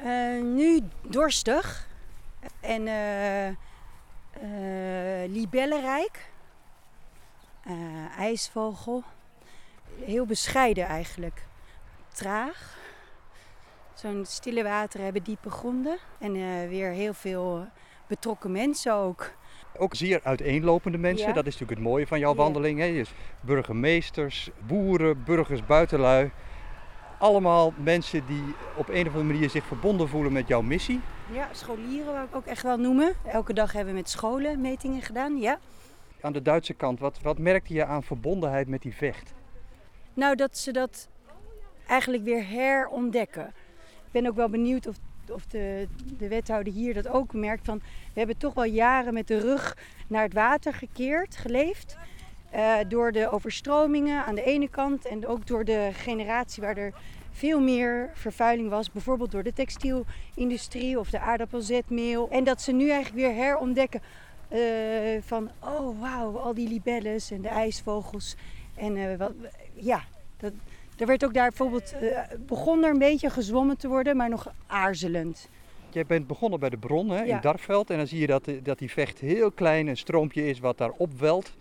Uh, 0.05 0.43
nu 0.43 0.81
dorstig 1.03 1.88
en 2.61 2.87
uh, 2.87 3.47
uh, 3.49 3.55
libellenrijk 5.29 6.29
ijsvogel. 8.19 9.03
Heel 10.05 10.27
bescheiden 10.27 10.85
eigenlijk. 10.87 11.47
Traag. 12.12 12.80
Zo'n 13.94 14.25
stille 14.26 14.62
water 14.62 15.00
hebben 15.00 15.22
diepe 15.22 15.50
gronden. 15.50 15.98
En 16.19 16.34
uh, 16.34 16.69
weer 16.69 16.90
heel 16.90 17.14
veel 17.14 17.66
betrokken 18.06 18.52
mensen 18.52 18.94
ook. 18.94 19.31
Ook 19.76 19.94
zeer 19.94 20.20
uiteenlopende 20.22 20.98
mensen. 20.98 21.28
Ja. 21.28 21.32
Dat 21.32 21.46
is 21.46 21.52
natuurlijk 21.52 21.81
het 21.81 21.88
mooie 21.88 22.06
van 22.06 22.19
jouw 22.19 22.34
wandeling. 22.34 22.78
Hè? 22.78 22.92
Dus 22.92 23.12
burgemeesters, 23.40 24.50
boeren, 24.66 25.25
burgers, 25.25 25.66
buitenlui. 25.66 26.31
Allemaal 27.19 27.72
mensen 27.76 28.26
die 28.26 28.54
op 28.76 28.88
een 28.88 29.06
of 29.06 29.14
andere 29.14 29.32
manier 29.32 29.50
zich 29.50 29.64
verbonden 29.64 30.08
voelen 30.08 30.32
met 30.32 30.48
jouw 30.48 30.62
missie. 30.62 31.00
Ja, 31.32 31.48
scholieren 31.52 32.12
wou 32.12 32.26
ik 32.26 32.36
ook 32.36 32.46
echt 32.46 32.62
wel 32.62 32.76
noemen. 32.76 33.14
Elke 33.26 33.52
dag 33.52 33.72
hebben 33.72 33.93
we 33.94 34.00
met 34.00 34.10
scholen 34.10 34.60
metingen 34.60 35.02
gedaan, 35.02 35.38
ja 35.38 35.58
aan 36.20 36.32
de 36.32 36.43
Duitse 36.43 36.75
kant, 36.75 37.00
wat, 37.00 37.20
wat 37.22 37.38
merkte 37.38 37.75
je 37.75 37.84
aan 37.84 38.02
verbondenheid 38.02 38.69
met 38.69 38.82
die 38.82 38.94
vecht? 38.94 39.34
Nou, 40.14 40.34
dat 40.34 40.58
ze 40.58 40.72
dat 40.72 41.08
eigenlijk 41.86 42.25
weer 42.25 42.46
herontdekken. 42.46 43.54
Ik 44.10 44.20
ben 44.20 44.26
ook 44.26 44.36
wel 44.36 44.48
benieuwd 44.48 44.86
of, 44.86 44.96
of 45.28 45.46
de, 45.46 45.88
de 46.18 46.28
wethouder 46.28 46.72
hier 46.72 46.94
dat 46.94 47.08
ook 47.08 47.32
merkt. 47.32 47.64
Van, 47.64 47.78
we 48.12 48.18
hebben 48.18 48.36
toch 48.36 48.54
wel 48.54 48.64
jaren 48.64 49.14
met 49.14 49.26
de 49.28 49.38
rug 49.38 49.76
naar 50.06 50.22
het 50.22 50.32
water 50.32 50.74
gekeerd, 50.74 51.36
geleefd. 51.36 51.96
Uh, 52.54 52.76
door 52.88 53.12
de 53.12 53.30
overstromingen 53.30 54.24
aan 54.24 54.34
de 54.34 54.44
ene 54.44 54.68
kant 54.68 55.06
en 55.06 55.26
ook 55.26 55.46
door 55.46 55.64
de 55.64 55.90
generatie 55.92 56.62
waar 56.62 56.76
er 56.76 56.92
veel 57.30 57.60
meer 57.60 58.10
vervuiling 58.14 58.70
was. 58.70 58.90
Bijvoorbeeld 58.90 59.30
door 59.30 59.42
de 59.42 59.52
textielindustrie 59.52 60.98
of 60.98 61.10
de 61.10 61.20
aardappelzetmeel. 61.20 62.28
En 62.30 62.44
dat 62.44 62.62
ze 62.62 62.72
nu 62.72 62.90
eigenlijk 62.90 63.26
weer 63.26 63.44
herontdekken 63.44 64.02
uh, 64.52 64.58
van, 65.20 65.50
oh 65.58 66.00
wauw, 66.00 66.38
al 66.38 66.54
die 66.54 66.68
libelles 66.68 67.30
en 67.30 67.42
de 67.42 67.48
ijsvogels. 67.48 68.36
En 68.74 68.96
uh, 68.96 69.16
wat, 69.16 69.32
ja, 69.74 70.04
dat, 70.36 70.52
er 71.00 71.06
werd 71.06 71.25
ook 71.25 71.35
daar 71.35 71.49
bijvoorbeeld, 71.49 71.94
uh, 72.02 72.19
begon 72.47 72.85
er 72.85 72.91
een 72.91 72.99
beetje 72.99 73.31
gezwommen 73.31 73.76
te 73.76 73.88
worden, 73.88 74.17
maar 74.17 74.29
nog 74.29 74.52
aarzelend. 74.67 75.49
Jij 75.91 76.06
bent 76.06 76.26
begonnen 76.26 76.61
bij 76.61 76.70
de 76.70 76.76
bron 76.76 77.11
hè, 77.11 77.25
in 77.25 77.38
Darveld 77.41 77.91
en 77.91 77.97
dan 77.97 78.06
zie 78.06 78.20
je 78.20 78.26
dat, 78.26 78.50
dat 78.62 78.79
die 78.79 78.91
vecht 78.91 79.19
heel 79.19 79.50
klein, 79.50 79.87
een 79.87 79.97
stroompje 79.97 80.49
is 80.49 80.58
wat 80.58 80.79
daar 80.79 80.91
opwelt 80.91 81.52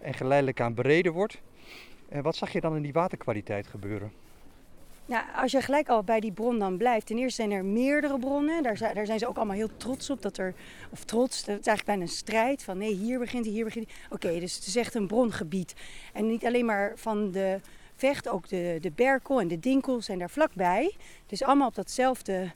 en 0.00 0.14
geleidelijk 0.14 0.60
aan 0.60 0.74
bereden 0.74 1.12
wordt. 1.12 1.40
En 2.08 2.22
wat 2.22 2.36
zag 2.36 2.52
je 2.52 2.60
dan 2.60 2.76
in 2.76 2.82
die 2.82 2.92
waterkwaliteit 2.92 3.66
gebeuren? 3.66 4.12
Ja, 5.08 5.26
als 5.36 5.52
je 5.52 5.60
gelijk 5.60 5.88
al 5.88 6.02
bij 6.02 6.20
die 6.20 6.32
bron 6.32 6.58
dan 6.58 6.76
blijft. 6.76 7.06
Ten 7.06 7.18
eerste 7.18 7.42
zijn 7.42 7.50
er 7.50 7.64
meerdere 7.64 8.18
bronnen. 8.18 8.62
Daar 8.62 8.76
zijn, 8.76 8.94
daar 8.94 9.06
zijn 9.06 9.18
ze 9.18 9.28
ook 9.28 9.36
allemaal 9.36 9.56
heel 9.56 9.76
trots 9.76 10.10
op. 10.10 10.22
Dat 10.22 10.38
er, 10.38 10.54
of 10.90 11.04
trots, 11.04 11.36
het 11.36 11.46
is 11.46 11.52
eigenlijk 11.52 11.84
bijna 11.84 12.02
een 12.02 12.08
strijd. 12.08 12.62
Van 12.62 12.78
nee, 12.78 12.94
hier 12.94 13.18
begint 13.18 13.44
hij, 13.44 13.54
hier 13.54 13.64
begint 13.64 13.86
hij. 13.86 13.96
Oké, 14.10 14.40
dus 14.40 14.54
het 14.54 14.66
is 14.66 14.76
echt 14.76 14.94
een 14.94 15.06
brongebied. 15.06 15.74
En 16.12 16.26
niet 16.26 16.46
alleen 16.46 16.64
maar 16.64 16.92
van 16.94 17.30
de 17.30 17.60
vecht, 17.98 18.28
ook 18.28 18.48
de, 18.48 18.78
de 18.80 18.90
Berkel 18.90 19.40
en 19.40 19.48
de 19.48 19.58
Dinkel 19.58 20.02
zijn 20.02 20.18
daar 20.18 20.30
vlakbij. 20.30 20.94
Dus 21.26 21.42
allemaal 21.42 21.68
op 21.68 21.74
datzelfde 21.74 22.52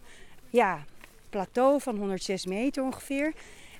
ja, 0.50 0.84
plateau 1.30 1.80
van 1.80 1.96
106 1.96 2.46
meter 2.46 2.82
ongeveer. 2.82 3.32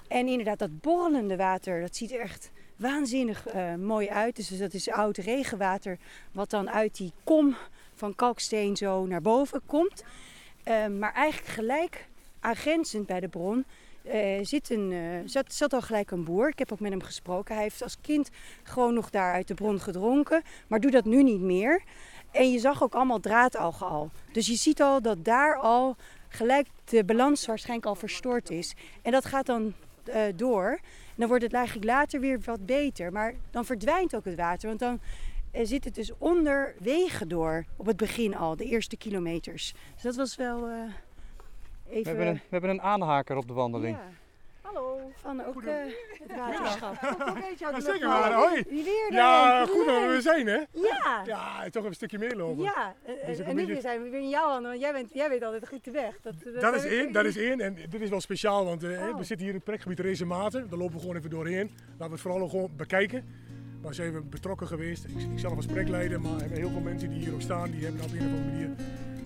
En 0.08 0.26
inderdaad, 0.26 0.58
dat 0.58 0.80
borrelende 0.80 1.36
water, 1.36 1.80
dat 1.80 1.96
ziet 1.96 2.12
er 2.12 2.20
echt 2.20 2.50
waanzinnig 2.76 3.54
uh, 3.54 3.74
mooi 3.74 4.08
uit. 4.08 4.36
Dus 4.36 4.58
dat 4.58 4.74
is 4.74 4.90
oud 4.90 5.16
regenwater 5.16 5.98
wat 6.32 6.50
dan 6.50 6.70
uit 6.70 6.96
die 6.96 7.12
kom 7.24 7.56
van 7.94 8.14
kalksteen 8.14 8.76
zo 8.76 9.06
naar 9.06 9.22
boven 9.22 9.60
komt. 9.66 10.04
Uh, 10.64 10.86
maar 10.86 11.14
eigenlijk 11.14 11.52
gelijk 11.52 12.08
aangrenzend 12.40 13.06
bij 13.06 13.20
de 13.20 13.28
bron 13.28 13.64
uh, 14.04 14.38
zit, 14.42 14.70
een, 14.70 14.90
uh, 14.90 15.18
zat, 15.24 15.52
zat, 15.52 15.72
al 15.72 15.80
gelijk 15.80 16.10
een 16.10 16.24
boer. 16.24 16.48
Ik 16.48 16.58
heb 16.58 16.72
ook 16.72 16.80
met 16.80 16.90
hem 16.90 17.02
gesproken. 17.02 17.54
Hij 17.54 17.62
heeft 17.62 17.82
als 17.82 17.96
kind 18.00 18.30
gewoon 18.62 18.94
nog 18.94 19.10
daar 19.10 19.32
uit 19.32 19.48
de 19.48 19.54
bron 19.54 19.80
gedronken, 19.80 20.42
maar 20.66 20.80
doet 20.80 20.92
dat 20.92 21.04
nu 21.04 21.22
niet 21.22 21.40
meer. 21.40 21.82
En 22.30 22.52
je 22.52 22.58
zag 22.58 22.82
ook 22.82 22.94
allemaal 22.94 23.20
draadalgen 23.20 23.86
al. 23.86 24.10
Dus 24.32 24.46
je 24.46 24.54
ziet 24.54 24.82
al 24.82 25.02
dat 25.02 25.24
daar 25.24 25.56
al 25.56 25.96
gelijk 26.28 26.66
de 26.84 27.04
balans 27.04 27.46
waarschijnlijk 27.46 27.88
al 27.88 27.94
verstoord 27.94 28.50
is. 28.50 28.74
En 29.02 29.12
dat 29.12 29.24
gaat 29.24 29.46
dan 29.46 29.74
uh, 30.08 30.22
door. 30.36 30.70
En 30.70 31.18
dan 31.18 31.28
wordt 31.28 31.42
het 31.42 31.52
eigenlijk 31.52 31.86
later 31.86 32.20
weer 32.20 32.40
wat 32.44 32.66
beter. 32.66 33.12
Maar 33.12 33.34
dan 33.50 33.64
verdwijnt 33.64 34.16
ook 34.16 34.24
het 34.24 34.36
water. 34.36 34.68
Want 34.68 34.80
dan 34.80 35.00
zit 35.52 35.84
het 35.84 35.94
dus 35.94 36.10
onder 36.18 36.74
wegen 36.78 37.28
door. 37.28 37.64
Op 37.76 37.86
het 37.86 37.96
begin 37.96 38.36
al, 38.36 38.56
de 38.56 38.64
eerste 38.64 38.96
kilometers. 38.96 39.74
Dus 39.94 40.02
dat 40.02 40.16
was 40.16 40.36
wel 40.36 40.68
even... 41.92 42.02
We 42.02 42.08
hebben, 42.08 42.26
een, 42.26 42.34
we 42.34 42.40
hebben 42.48 42.70
een 42.70 42.82
aanhaker 42.82 43.36
op 43.36 43.46
de 43.46 43.52
wandeling. 43.52 43.96
Ja. 43.96 44.02
Hallo. 44.60 45.10
Van 45.14 45.44
ook 45.44 45.62
uh, 45.62 45.72
het 46.18 46.36
waterschap. 46.36 46.94
Ja, 47.58 47.80
zeker 47.80 48.08
maar. 48.08 48.32
Hoi. 48.32 48.64
Ja, 49.10 49.66
goed 49.66 49.86
dat 49.86 50.00
we 50.00 50.08
weer 50.08 50.20
zijn 50.20 50.46
hè? 50.46 50.58
Ja. 50.72 51.22
Ja, 51.26 51.62
toch 51.62 51.74
even 51.74 51.84
een 51.84 51.94
stukje 51.94 52.18
meer 52.18 52.36
lopen. 52.36 52.62
Ja, 52.62 52.94
dus 53.26 53.38
en 53.38 53.56
nu 53.56 53.80
zijn 53.80 54.02
we 54.02 54.08
weer 54.08 54.20
in 54.20 54.28
jouw 54.28 54.48
handen, 54.48 54.70
want 54.70 54.82
jij, 54.82 54.92
bent, 54.92 55.10
jij 55.12 55.28
weet 55.28 55.42
altijd 55.42 55.68
goed 55.68 55.84
de 55.84 55.90
weg. 55.90 56.20
Dat, 56.22 56.34
dat, 56.44 56.60
dat 56.60 56.74
is 56.74 56.84
één, 56.84 57.12
dat 57.12 57.24
is 57.24 57.36
één. 57.36 57.60
En 57.60 57.76
dit 57.90 58.00
is 58.00 58.10
wel 58.10 58.20
speciaal, 58.20 58.64
want 58.64 58.84
uh, 58.84 59.08
oh. 59.08 59.16
we 59.16 59.24
zitten 59.24 59.46
hier 59.46 59.48
in 59.48 59.54
het 59.54 59.64
projectgebied 59.64 60.24
Maten. 60.24 60.68
Daar 60.68 60.78
lopen 60.78 60.94
we 60.94 61.00
gewoon 61.00 61.16
even 61.16 61.30
doorheen. 61.30 61.70
Laten 61.90 62.06
we 62.06 62.12
het 62.12 62.20
vooral 62.20 62.48
gewoon 62.48 62.70
bekijken. 62.76 63.24
waar 63.82 63.94
zijn 63.94 64.12
we 64.12 64.20
betrokken 64.20 64.66
geweest. 64.66 65.04
Ik, 65.04 65.10
ik 65.32 65.38
zelf 65.38 65.56
als 65.56 65.66
projectleider, 65.66 66.20
maar 66.20 66.40
hebben 66.40 66.58
heel 66.58 66.70
veel 66.70 66.80
mensen 66.80 67.10
die 67.10 67.18
hier 67.18 67.34
ook 67.34 67.40
staan, 67.40 67.70
die 67.70 67.84
hebben 67.84 68.02
op 68.02 68.12
een 68.12 68.18
of 68.18 68.24
andere 68.24 68.44
manier 68.44 68.70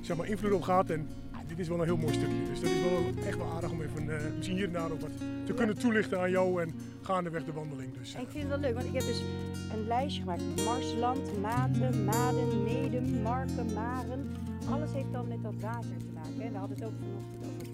zeg 0.02 0.16
maar, 0.16 0.26
invloed 0.26 0.52
op 0.52 0.62
gehad. 0.62 0.90
En 0.90 1.08
dit 1.46 1.58
is 1.58 1.68
wel 1.68 1.78
een 1.78 1.84
heel 1.84 1.96
mooi 1.96 2.12
stukje. 2.12 2.44
Dus 2.50 2.60
dat 2.60 2.70
is 2.70 2.82
wel 2.82 3.24
echt 3.26 3.36
wel 3.36 3.46
aardig 3.46 3.70
om 3.70 3.82
even 3.82 4.04
uh, 4.04 4.14
misschien 4.36 4.56
hier 4.56 4.66
en 4.66 4.72
daar 4.72 4.88
wat 4.88 5.10
te 5.44 5.52
kunnen 5.52 5.78
toelichten 5.78 6.20
aan 6.20 6.30
jou 6.30 6.62
en 6.62 6.74
gaandeweg 7.02 7.44
de 7.44 7.52
wandeling. 7.52 7.98
Dus. 7.98 8.14
Ik 8.14 8.28
vind 8.28 8.42
het 8.42 8.48
wel 8.48 8.58
leuk, 8.58 8.74
want 8.74 8.86
ik 8.86 8.92
heb 8.92 9.02
dus 9.02 9.22
een 9.72 9.86
lijstje 9.86 10.20
gemaakt. 10.20 10.42
Marsland, 10.64 11.40
Maten, 11.40 12.04
Maden, 12.04 12.62
Medem, 12.64 13.22
Marken, 13.22 13.72
Maren. 13.74 14.36
Alles 14.70 14.92
heeft 14.92 15.12
dan 15.12 15.28
met 15.28 15.42
dat 15.42 15.54
water 15.60 15.96
te 15.98 16.12
maken. 16.14 16.40
Hè. 16.40 16.50
We 16.50 16.58
hadden 16.58 16.76
het 16.76 16.86
ook 16.86 16.94
vanochtend 16.98 17.44
over 17.54 17.65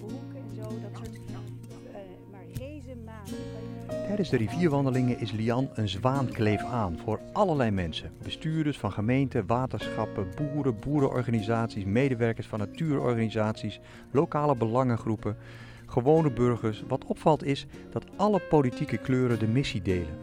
Tijdens 4.12 4.30
de 4.30 4.36
rivierwandelingen 4.36 5.20
is 5.20 5.32
Lian 5.32 5.70
een 5.74 5.88
zwaankleef 5.88 6.62
aan 6.62 6.98
voor 7.04 7.20
allerlei 7.32 7.70
mensen. 7.70 8.12
Bestuurders 8.22 8.78
van 8.78 8.92
gemeenten, 8.92 9.46
waterschappen, 9.46 10.26
boeren, 10.36 10.78
boerenorganisaties, 10.78 11.84
medewerkers 11.84 12.46
van 12.46 12.58
natuurorganisaties, 12.58 13.80
lokale 14.10 14.56
belangengroepen, 14.56 15.36
gewone 15.86 16.30
burgers. 16.30 16.82
Wat 16.88 17.04
opvalt 17.04 17.44
is 17.44 17.66
dat 17.90 18.04
alle 18.16 18.40
politieke 18.40 18.96
kleuren 18.96 19.38
de 19.38 19.46
missie 19.46 19.82
delen. 19.82 20.18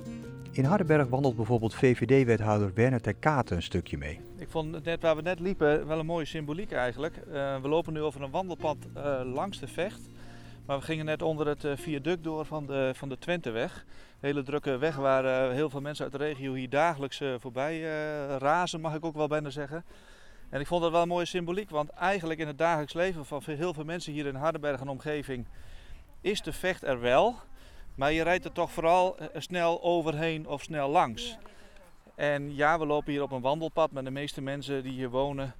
In 0.51 0.63
Hardenberg 0.63 1.07
wandelt 1.07 1.35
bijvoorbeeld 1.35 1.75
VVD-wethouder 1.75 2.71
Werner 2.73 3.01
ter 3.01 3.13
Katen 3.13 3.55
een 3.55 3.63
stukje 3.63 3.97
mee. 3.97 4.19
Ik 4.37 4.49
vond 4.49 4.83
net 4.83 5.01
waar 5.01 5.15
we 5.15 5.21
net 5.21 5.39
liepen 5.39 5.87
wel 5.87 5.99
een 5.99 6.05
mooie 6.05 6.25
symboliek 6.25 6.71
eigenlijk. 6.71 7.15
Uh, 7.27 7.61
we 7.61 7.67
lopen 7.67 7.93
nu 7.93 8.01
over 8.01 8.21
een 8.21 8.31
wandelpad 8.31 8.77
uh, 8.97 9.21
langs 9.33 9.59
de 9.59 9.67
vecht. 9.67 10.09
Maar 10.69 10.79
we 10.79 10.85
gingen 10.85 11.05
net 11.05 11.21
onder 11.21 11.47
het 11.47 11.63
eh, 11.63 11.71
viaduct 11.75 12.23
door 12.23 12.45
van 12.45 12.65
de, 12.65 12.91
van 12.95 13.09
de 13.09 13.17
Twenteweg. 13.17 13.85
Hele 14.19 14.43
drukke 14.43 14.77
weg 14.77 14.95
waar 14.95 15.25
eh, 15.25 15.53
heel 15.53 15.69
veel 15.69 15.81
mensen 15.81 16.03
uit 16.03 16.13
de 16.13 16.17
regio 16.17 16.53
hier 16.53 16.69
dagelijks 16.69 17.21
eh, 17.21 17.33
voorbij 17.37 17.81
razen, 18.37 18.81
mag 18.81 18.95
ik 18.95 19.05
ook 19.05 19.15
wel 19.15 19.27
bijna 19.27 19.49
zeggen. 19.49 19.85
En 20.49 20.59
ik 20.59 20.67
vond 20.67 20.81
dat 20.81 20.91
wel 20.91 21.01
een 21.01 21.07
mooie 21.07 21.25
symboliek, 21.25 21.69
want 21.69 21.89
eigenlijk 21.89 22.39
in 22.39 22.47
het 22.47 22.57
dagelijks 22.57 22.93
leven 22.93 23.25
van 23.25 23.41
heel 23.45 23.73
veel 23.73 23.83
mensen 23.83 24.13
hier 24.13 24.25
in 24.25 24.35
Hardenberg 24.35 24.79
en 24.79 24.89
omgeving 24.89 25.45
is 26.21 26.41
de 26.41 26.53
vecht 26.53 26.83
er 26.83 26.99
wel. 26.99 27.35
Maar 27.95 28.11
je 28.11 28.23
rijdt 28.23 28.45
er 28.45 28.51
toch 28.51 28.71
vooral 28.71 29.15
snel 29.33 29.83
overheen 29.83 30.47
of 30.47 30.61
snel 30.61 30.89
langs. 30.89 31.37
En 32.15 32.55
ja, 32.55 32.79
we 32.79 32.85
lopen 32.85 33.11
hier 33.11 33.21
op 33.21 33.31
een 33.31 33.41
wandelpad, 33.41 33.91
maar 33.91 34.03
de 34.03 34.11
meeste 34.11 34.41
mensen 34.41 34.83
die 34.83 34.93
hier 34.93 35.09
wonen 35.09 35.53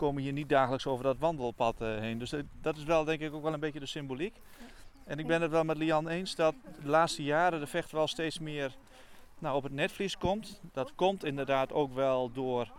komen 0.00 0.22
hier 0.22 0.32
niet 0.32 0.48
dagelijks 0.48 0.86
over 0.86 1.04
dat 1.04 1.18
wandelpad 1.18 1.82
uh, 1.82 1.98
heen. 1.98 2.18
Dus 2.18 2.34
dat 2.60 2.76
is 2.76 2.84
wel 2.84 3.04
denk 3.04 3.20
ik 3.20 3.34
ook 3.34 3.42
wel 3.42 3.52
een 3.52 3.60
beetje 3.60 3.80
de 3.80 3.86
symboliek. 3.86 4.36
En 5.04 5.18
ik 5.18 5.26
ben 5.26 5.42
het 5.42 5.50
wel 5.50 5.64
met 5.64 5.76
Lian 5.76 6.08
eens 6.08 6.34
dat 6.34 6.54
de 6.82 6.88
laatste 6.88 7.22
jaren 7.22 7.60
de 7.60 7.66
vecht 7.66 7.92
wel 7.92 8.06
steeds 8.06 8.38
meer 8.38 8.76
nou, 9.38 9.56
op 9.56 9.62
het 9.62 9.72
netvlies 9.72 10.18
komt. 10.18 10.60
Dat 10.72 10.94
komt 10.94 11.24
inderdaad 11.24 11.72
ook 11.72 11.94
wel 11.94 12.32
door 12.32 12.70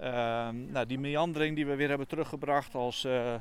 uh, 0.00 0.06
nou, 0.48 0.86
die 0.86 0.98
meandering 0.98 1.56
die 1.56 1.66
we 1.66 1.74
weer 1.74 1.88
hebben 1.88 2.08
teruggebracht 2.08 2.74
als 2.74 3.04
uh, 3.04 3.34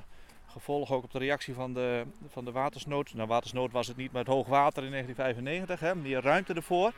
gevolg 0.46 0.92
ook 0.92 1.04
op 1.04 1.12
de 1.12 1.20
reactie 1.20 1.54
van 1.54 1.74
de, 1.74 2.04
van 2.28 2.46
de 2.46 2.52
watersnood. 2.52 3.14
Nou, 3.14 3.28
watersnood 3.28 3.72
was 3.72 3.88
het 3.88 3.98
niet, 3.98 4.12
maar 4.12 4.24
het 4.24 4.34
hoogwater 4.34 4.84
in 4.84 4.92
1995, 4.92 5.80
hè, 5.80 5.96
meer 5.96 6.22
ruimte 6.22 6.54
ervoor. 6.54 6.94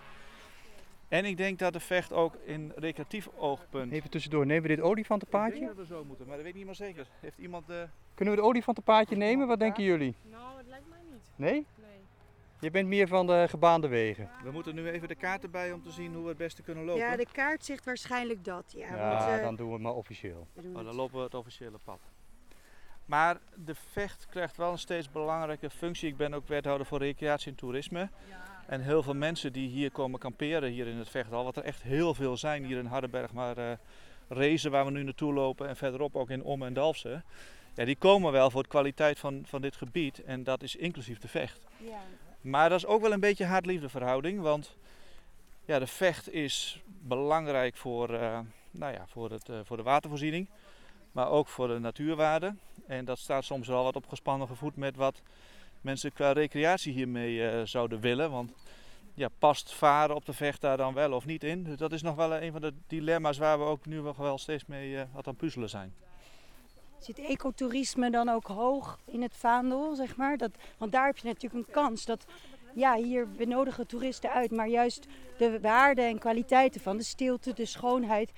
En 1.08 1.26
ik 1.26 1.38
denk 1.38 1.60
dat 1.60 1.74
de 1.74 1.80
vecht 1.80 2.14
ook 2.14 2.36
in 2.46 2.72
recreatief 2.76 3.30
oogpunt. 3.36 3.92
Even 3.92 4.10
tussendoor, 4.10 4.46
nemen 4.46 4.70
we 4.70 4.76
dit 4.76 4.82
olifantenpaadje? 4.82 5.54
Ik 5.54 5.60
denk 5.60 5.76
dat 5.78 5.88
we 5.88 5.94
zo 5.94 6.04
moeten, 6.04 6.28
maar 6.28 6.36
dat 6.36 6.44
weet 6.46 6.54
ik 6.54 6.60
niet 6.60 6.68
meer 6.68 6.76
zeker. 6.76 7.08
Heeft 7.20 7.38
iemand. 7.38 7.70
Uh... 7.70 7.76
Kunnen 8.14 8.34
we 8.34 8.40
het 8.40 8.50
olifantenpaadje 8.50 9.16
nemen? 9.16 9.48
Wat 9.48 9.60
denken 9.60 9.84
jullie? 9.84 10.16
Nou, 10.22 10.58
het 10.58 10.68
lijkt 10.68 10.90
mij 10.90 11.00
niet. 11.12 11.32
Nee? 11.36 11.66
Nee. 11.76 12.00
Je 12.60 12.72
bent 12.72 12.88
meer 12.88 13.08
van 13.08 13.28
de 13.28 13.46
gebaande 13.50 13.88
wegen. 13.88 14.30
We 14.44 14.52
moeten 14.52 14.76
nu 14.76 14.90
even 14.90 15.08
de 15.08 15.16
kaart 15.16 15.44
erbij 15.44 15.72
om 15.72 15.82
te 15.82 15.92
zien 15.92 16.14
hoe 16.14 16.24
we 16.24 16.30
het 16.30 16.38
beste 16.38 16.62
kunnen 16.62 16.86
lopen. 16.86 17.02
Ja, 17.02 17.16
de 17.16 17.28
kaart 17.32 17.66
zegt 17.66 17.86
waarschijnlijk 17.86 18.44
dat. 18.44 18.74
Ja, 18.78 18.96
ja 18.96 19.42
dan 19.42 19.56
doen 19.56 19.68
we 19.68 19.74
het 19.74 19.82
maar 19.82 19.94
officieel. 19.94 20.48
Oh, 20.56 20.86
dan 20.86 20.96
lopen 20.96 21.18
we 21.18 21.24
het 21.24 21.34
officiële 21.34 21.78
pad. 21.84 22.00
Maar 23.06 23.38
de 23.56 23.76
vecht 23.76 24.26
krijgt 24.26 24.58
wel 24.58 24.72
een 24.72 24.78
steeds 24.78 25.12
belangrijke 25.12 25.70
functie. 25.70 26.10
Ik 26.10 26.18
ben 26.18 26.34
ook 26.34 26.48
wethouder 26.48 26.88
voor 26.88 27.00
recreatie 27.00 27.52
en 27.52 27.58
toerisme. 27.58 28.10
Ja. 28.30 28.55
En 28.66 28.82
heel 28.82 29.04
veel 29.04 29.14
mensen 29.14 29.54
die 29.54 29.70
hier 29.70 29.92
komen 29.92 30.20
kamperen, 30.20 30.72
hier 30.72 30.88
in 30.88 30.98
het 30.98 31.10
Vechtal, 31.10 31.44
wat 31.44 31.56
er 31.56 31.64
echt 31.64 31.82
heel 31.82 32.14
veel 32.14 32.38
zijn 32.38 32.66
hier 32.66 32.78
in 32.78 32.86
Hardenberg, 32.86 33.32
maar 33.32 33.58
uh, 33.58 33.72
Rezen 34.28 34.72
waar 34.72 34.86
we 34.86 34.92
nu 34.92 35.04
naartoe 35.04 35.34
lopen 35.34 35.68
en 35.68 35.76
verderop 35.76 36.16
ook 36.16 36.30
in 36.30 36.44
Om 36.44 36.64
en 36.64 36.74
Dalfsen. 36.74 37.24
Ja, 37.76 37.86
die 37.86 37.96
komen 37.96 38.32
wel 38.32 38.52
voor 38.52 38.64
de 38.64 38.70
kwaliteit 38.70 39.20
van, 39.20 39.44
van 39.46 39.62
dit 39.62 39.76
gebied 39.76 40.24
en 40.24 40.44
dat 40.44 40.64
is 40.64 40.76
inclusief 40.76 41.20
de 41.20 41.28
vecht. 41.28 41.60
Ja. 41.78 42.00
Maar 42.42 42.70
dat 42.70 42.78
is 42.78 42.86
ook 42.86 43.02
wel 43.02 43.12
een 43.12 43.20
beetje 43.20 43.46
haat-liefde 43.46 43.90
verhouding, 43.90 44.42
want 44.42 44.76
ja, 45.66 45.80
de 45.80 45.88
vecht 45.88 46.34
is 46.34 46.82
belangrijk 46.86 47.76
voor, 47.76 48.12
uh, 48.12 48.40
nou 48.72 48.94
ja, 48.94 49.06
voor, 49.08 49.32
het, 49.32 49.50
uh, 49.50 49.60
voor 49.64 49.78
de 49.78 49.84
watervoorziening, 49.84 50.50
maar 51.12 51.30
ook 51.30 51.48
voor 51.48 51.68
de 51.68 51.80
natuurwaarde. 51.80 52.56
En 52.88 53.06
dat 53.06 53.20
staat 53.20 53.44
soms 53.44 53.68
wel 53.68 53.84
wat 53.84 53.96
op 53.96 54.08
gespannen 54.08 54.48
gevoed 54.48 54.76
met 54.76 54.96
wat 54.96 55.22
mensen 55.86 56.14
qua 56.14 56.32
recreatie 56.32 56.94
hiermee 56.94 57.36
uh, 57.36 57.62
zouden 57.64 58.00
willen. 58.00 58.32
Want 58.32 58.52
ja, 59.14 59.30
past 59.40 59.74
varen 59.74 60.16
op 60.16 60.26
de 60.26 60.34
vecht 60.34 60.62
daar 60.62 60.78
dan 60.78 60.94
wel 60.94 61.12
of 61.12 61.26
niet 61.26 61.44
in? 61.44 61.64
Dus 61.64 61.78
dat 61.78 61.92
is 61.92 62.02
nog 62.02 62.16
wel 62.16 62.36
een 62.36 62.52
van 62.52 62.62
de 62.62 62.74
dilemma's 62.88 63.38
waar 63.38 63.60
we 63.60 63.66
ook 63.66 63.86
nu 63.86 64.02
wel 64.02 64.38
steeds 64.38 64.66
mee 64.66 64.98
wat 65.14 65.28
aan 65.28 65.36
puzzelen 65.36 65.70
zijn. 65.70 65.94
Zit 67.00 67.20
ecotourisme 67.20 68.12
dan 68.12 68.30
ook 68.30 68.48
hoog 68.48 69.00
in 69.06 69.22
het 69.22 69.38
vaandel, 69.38 69.96
zeg 69.96 70.16
maar? 70.16 70.38
Dat, 70.38 70.52
want 70.78 70.92
daar 70.92 71.06
heb 71.06 71.18
je 71.18 71.28
natuurlijk 71.28 71.68
een 71.68 71.74
kans 71.74 72.06
dat, 72.06 72.26
ja, 72.74 72.96
hier 72.96 73.28
we 73.38 73.46
nodigen 73.46 73.88
toeristen 73.88 74.32
uit, 74.32 74.52
maar 74.52 74.68
juist 74.68 75.08
de 75.38 75.60
waarde 75.60 76.02
en 76.02 76.20
kwaliteiten 76.20 76.82
van 76.82 76.98
de 76.98 77.04
stilte, 77.04 77.54
de 77.54 77.66
schoonheid, 77.66 78.32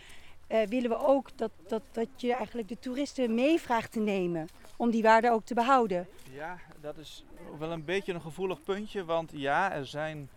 uh, 0.50 0.62
willen 0.62 0.90
we 0.90 0.98
ook 0.98 1.30
dat, 1.36 1.52
dat, 1.68 1.82
dat 1.92 2.08
je 2.16 2.34
eigenlijk 2.34 2.68
de 2.68 2.80
toeristen 2.80 3.36
meevraagt 3.36 3.92
te 3.92 4.00
nemen 4.00 4.48
om 4.78 4.92
die 4.92 5.04
waarde 5.04 5.32
ook 5.32 5.46
te 5.46 5.54
behouden. 5.54 6.08
Ja, 6.32 6.58
dat 6.82 6.98
is 6.98 7.24
wel 7.60 7.72
een 7.72 7.86
beetje 7.86 8.14
een 8.14 8.22
gevoelig 8.22 8.64
puntje, 8.64 9.06
want 9.06 9.32
ja, 9.34 9.74
er 9.74 9.86
zijn 9.86 10.30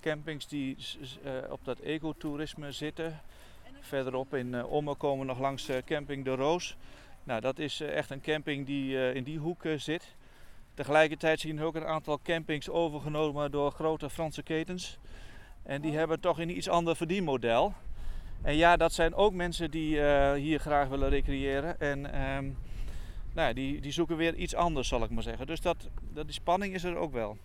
campings 0.00 0.48
die 0.48 0.76
uh, 1.24 1.32
op 1.50 1.60
dat 1.64 1.78
ecotourisme 1.78 2.72
zitten. 2.72 3.20
Verderop 3.80 4.34
in 4.34 4.52
uh, 4.52 4.72
Omme 4.72 4.94
komen 4.94 5.18
we 5.18 5.32
nog 5.32 5.40
langs 5.40 5.70
uh, 5.70 5.76
camping 5.84 6.24
De 6.24 6.34
Roos. 6.34 6.76
Nou, 7.24 7.40
dat 7.40 7.58
is 7.58 7.80
echt 7.80 8.10
een 8.10 8.20
camping 8.20 8.66
die 8.66 9.12
in 9.12 9.22
die 9.22 9.38
hoek 9.38 9.62
zit. 9.76 10.14
Tegelijkertijd 10.74 11.40
zien 11.40 11.56
we 11.56 11.64
ook 11.64 11.74
een 11.74 11.86
aantal 11.86 12.20
campings 12.22 12.70
overgenomen 12.70 13.50
door 13.50 13.70
grote 13.70 14.10
Franse 14.10 14.42
ketens. 14.42 14.98
En 15.62 15.80
die 15.80 15.96
hebben 15.96 16.20
toch 16.20 16.38
een 16.38 16.56
iets 16.56 16.68
ander 16.68 16.96
verdienmodel. 16.96 17.72
En 18.42 18.56
ja, 18.56 18.76
dat 18.76 18.92
zijn 18.92 19.14
ook 19.14 19.32
mensen 19.32 19.70
die 19.70 20.00
hier 20.34 20.58
graag 20.58 20.88
willen 20.88 21.08
recreëren. 21.08 21.80
En 21.80 22.12
ehm, 22.12 22.50
nou, 23.34 23.54
die, 23.54 23.80
die 23.80 23.92
zoeken 23.92 24.16
weer 24.16 24.34
iets 24.34 24.54
anders, 24.54 24.88
zal 24.88 25.02
ik 25.02 25.10
maar 25.10 25.22
zeggen. 25.22 25.46
Dus 25.46 25.60
dat, 25.60 25.88
dat, 26.12 26.24
die 26.24 26.34
spanning 26.34 26.74
is 26.74 26.84
er 26.84 26.96
ook 26.96 27.12
wel. 27.12 27.36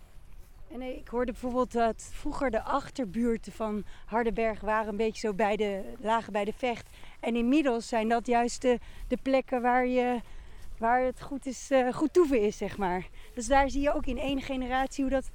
En 0.71 0.81
ik 0.81 1.07
hoorde 1.07 1.31
bijvoorbeeld 1.31 1.71
dat 1.71 2.09
vroeger 2.13 2.51
de 2.51 2.61
achterbuurten 2.61 3.51
van 3.51 3.83
Hardenberg 4.05 4.61
waren 4.61 4.87
een 4.87 4.97
beetje 4.97 5.27
zo 5.27 5.33
bij 5.33 5.55
de, 5.55 5.81
lagen 5.99 6.33
bij 6.33 6.45
de 6.45 6.53
vecht. 6.53 6.89
En 7.19 7.35
inmiddels 7.35 7.87
zijn 7.87 8.09
dat 8.09 8.27
juist 8.27 8.61
de, 8.61 8.79
de 9.07 9.17
plekken 9.21 9.61
waar, 9.61 9.87
je, 9.87 10.19
waar 10.77 11.03
het 11.03 11.21
goed, 11.21 11.45
is, 11.45 11.71
uh, 11.71 11.93
goed 11.93 12.13
toeven 12.13 12.41
is, 12.41 12.57
zeg 12.57 12.77
maar. 12.77 13.07
Dus 13.33 13.47
daar 13.47 13.69
zie 13.69 13.81
je 13.81 13.93
ook 13.93 14.05
in 14.05 14.17
één 14.17 14.41
generatie 14.41 15.03
hoe 15.03 15.13
dat 15.13 15.29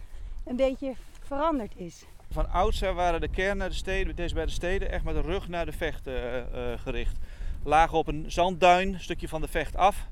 een 0.45 0.57
beetje 0.57 0.95
veranderd 1.21 1.73
is. 1.77 2.05
Van 2.31 2.51
oudsher 2.51 2.95
waren 2.95 3.21
de 3.21 3.29
kernen, 3.29 3.69
de 3.69 3.75
steden, 3.75 4.17
deze 4.17 4.35
bij 4.35 4.45
de 4.45 4.51
steden, 4.51 4.91
echt 4.91 5.05
met 5.05 5.15
de 5.15 5.21
rug 5.21 5.49
naar 5.49 5.67
de 5.67 5.73
vecht 5.73 6.07
uh, 6.07 6.37
uh, 6.37 6.43
gericht. 6.77 7.17
Lagen 7.65 7.99
op 7.99 8.07
een 8.07 8.25
zandduin, 8.27 8.95
een 8.95 9.01
stukje 9.01 9.29
van 9.29 9.41
de 9.41 9.49
vecht 9.49 9.77
af. 9.77 10.07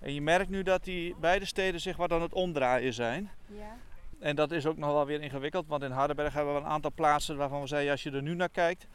En 0.00 0.14
je 0.14 0.20
merkt 0.20 0.50
nu 0.50 0.62
dat 0.62 0.84
die 0.84 1.14
beide 1.20 1.44
steden 1.44 1.80
zich 1.80 1.96
wat 1.96 2.12
aan 2.12 2.22
het 2.22 2.32
omdraaien 2.32 2.92
zijn. 2.92 3.30
Ja. 3.46 3.76
En 4.18 4.36
dat 4.36 4.52
is 4.52 4.66
ook 4.66 4.76
nog 4.76 4.92
wel 4.92 5.06
weer 5.06 5.20
ingewikkeld, 5.20 5.66
want 5.66 5.82
in 5.82 5.90
Hardenberg 5.90 6.34
hebben 6.34 6.54
we 6.54 6.60
een 6.60 6.66
aantal 6.66 6.92
plaatsen 6.94 7.36
waarvan 7.36 7.60
we 7.60 7.66
zeiden, 7.66 7.90
als 7.90 8.02
je 8.02 8.10
er 8.10 8.22
nu 8.22 8.34
naar 8.34 8.48
kijkt, 8.48 8.86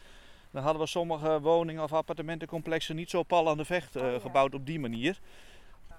dan 0.51 0.63
hadden 0.63 0.81
we 0.81 0.88
sommige 0.88 1.41
woningen 1.41 1.83
of 1.83 1.93
appartementencomplexen 1.93 2.95
niet 2.95 3.10
zo 3.10 3.24
pal 3.24 3.50
aan 3.50 3.57
de 3.57 3.65
vecht 3.65 3.95
uh, 3.95 4.03
oh, 4.03 4.22
gebouwd 4.22 4.53
op 4.53 4.65
die 4.65 4.79
manier. 4.79 5.19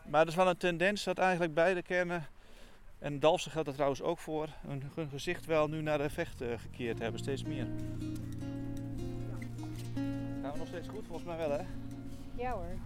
Maar 0.09 0.21
er 0.21 0.29
is 0.29 0.35
wel 0.35 0.49
een 0.49 0.57
tendens 0.57 1.05
dat 1.05 1.19
eigenlijk 1.19 1.55
beide 1.55 1.83
kernen, 1.83 2.27
en 2.99 3.21
Dalfsen 3.21 3.51
geldt 3.51 3.69
er 3.69 3.75
trouwens 3.75 4.03
ook 4.03 4.19
voor, 4.19 4.49
hun, 4.67 4.83
hun 4.95 5.09
gezicht 5.09 5.47
wel 5.47 5.69
nu 5.69 5.83
naar 5.83 5.99
de 5.99 6.11
vecht 6.11 6.43
uh, 6.43 6.49
gekeerd 6.57 6.99
hebben, 6.99 7.21
steeds 7.21 7.43
meer. 7.43 7.67
Gaan 10.43 10.53
we 10.53 10.59
nog 10.59 10.67
steeds 10.67 10.89
goed? 10.89 11.07
Volgens 11.07 11.27
mij 11.27 11.37
wel 11.37 11.51
hè? 11.51 11.63
Ja 12.37 12.53
hoor. 12.53 12.79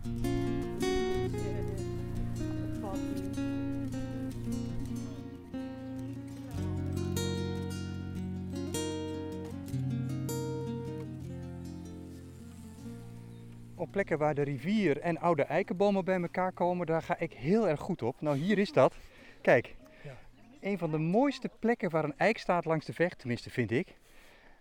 Op 13.74 13.90
plekken 13.90 14.18
waar 14.18 14.34
de 14.34 14.42
rivier 14.42 15.00
en 15.00 15.18
oude 15.18 15.42
eikenbomen 15.42 16.04
bij 16.04 16.20
elkaar 16.20 16.52
komen, 16.52 16.86
daar 16.86 17.02
ga 17.02 17.18
ik 17.18 17.32
heel 17.32 17.68
erg 17.68 17.80
goed 17.80 18.02
op. 18.02 18.20
Nou, 18.20 18.36
hier 18.36 18.58
is 18.58 18.72
dat. 18.72 18.94
Kijk, 19.40 19.76
ja. 20.02 20.16
een 20.60 20.78
van 20.78 20.90
de 20.90 20.98
mooiste 20.98 21.50
plekken 21.58 21.90
waar 21.90 22.04
een 22.04 22.16
eik 22.16 22.38
staat 22.38 22.64
langs 22.64 22.86
de 22.86 22.92
vecht, 22.92 23.18
tenminste 23.18 23.50
vind 23.50 23.70
ik. 23.70 23.98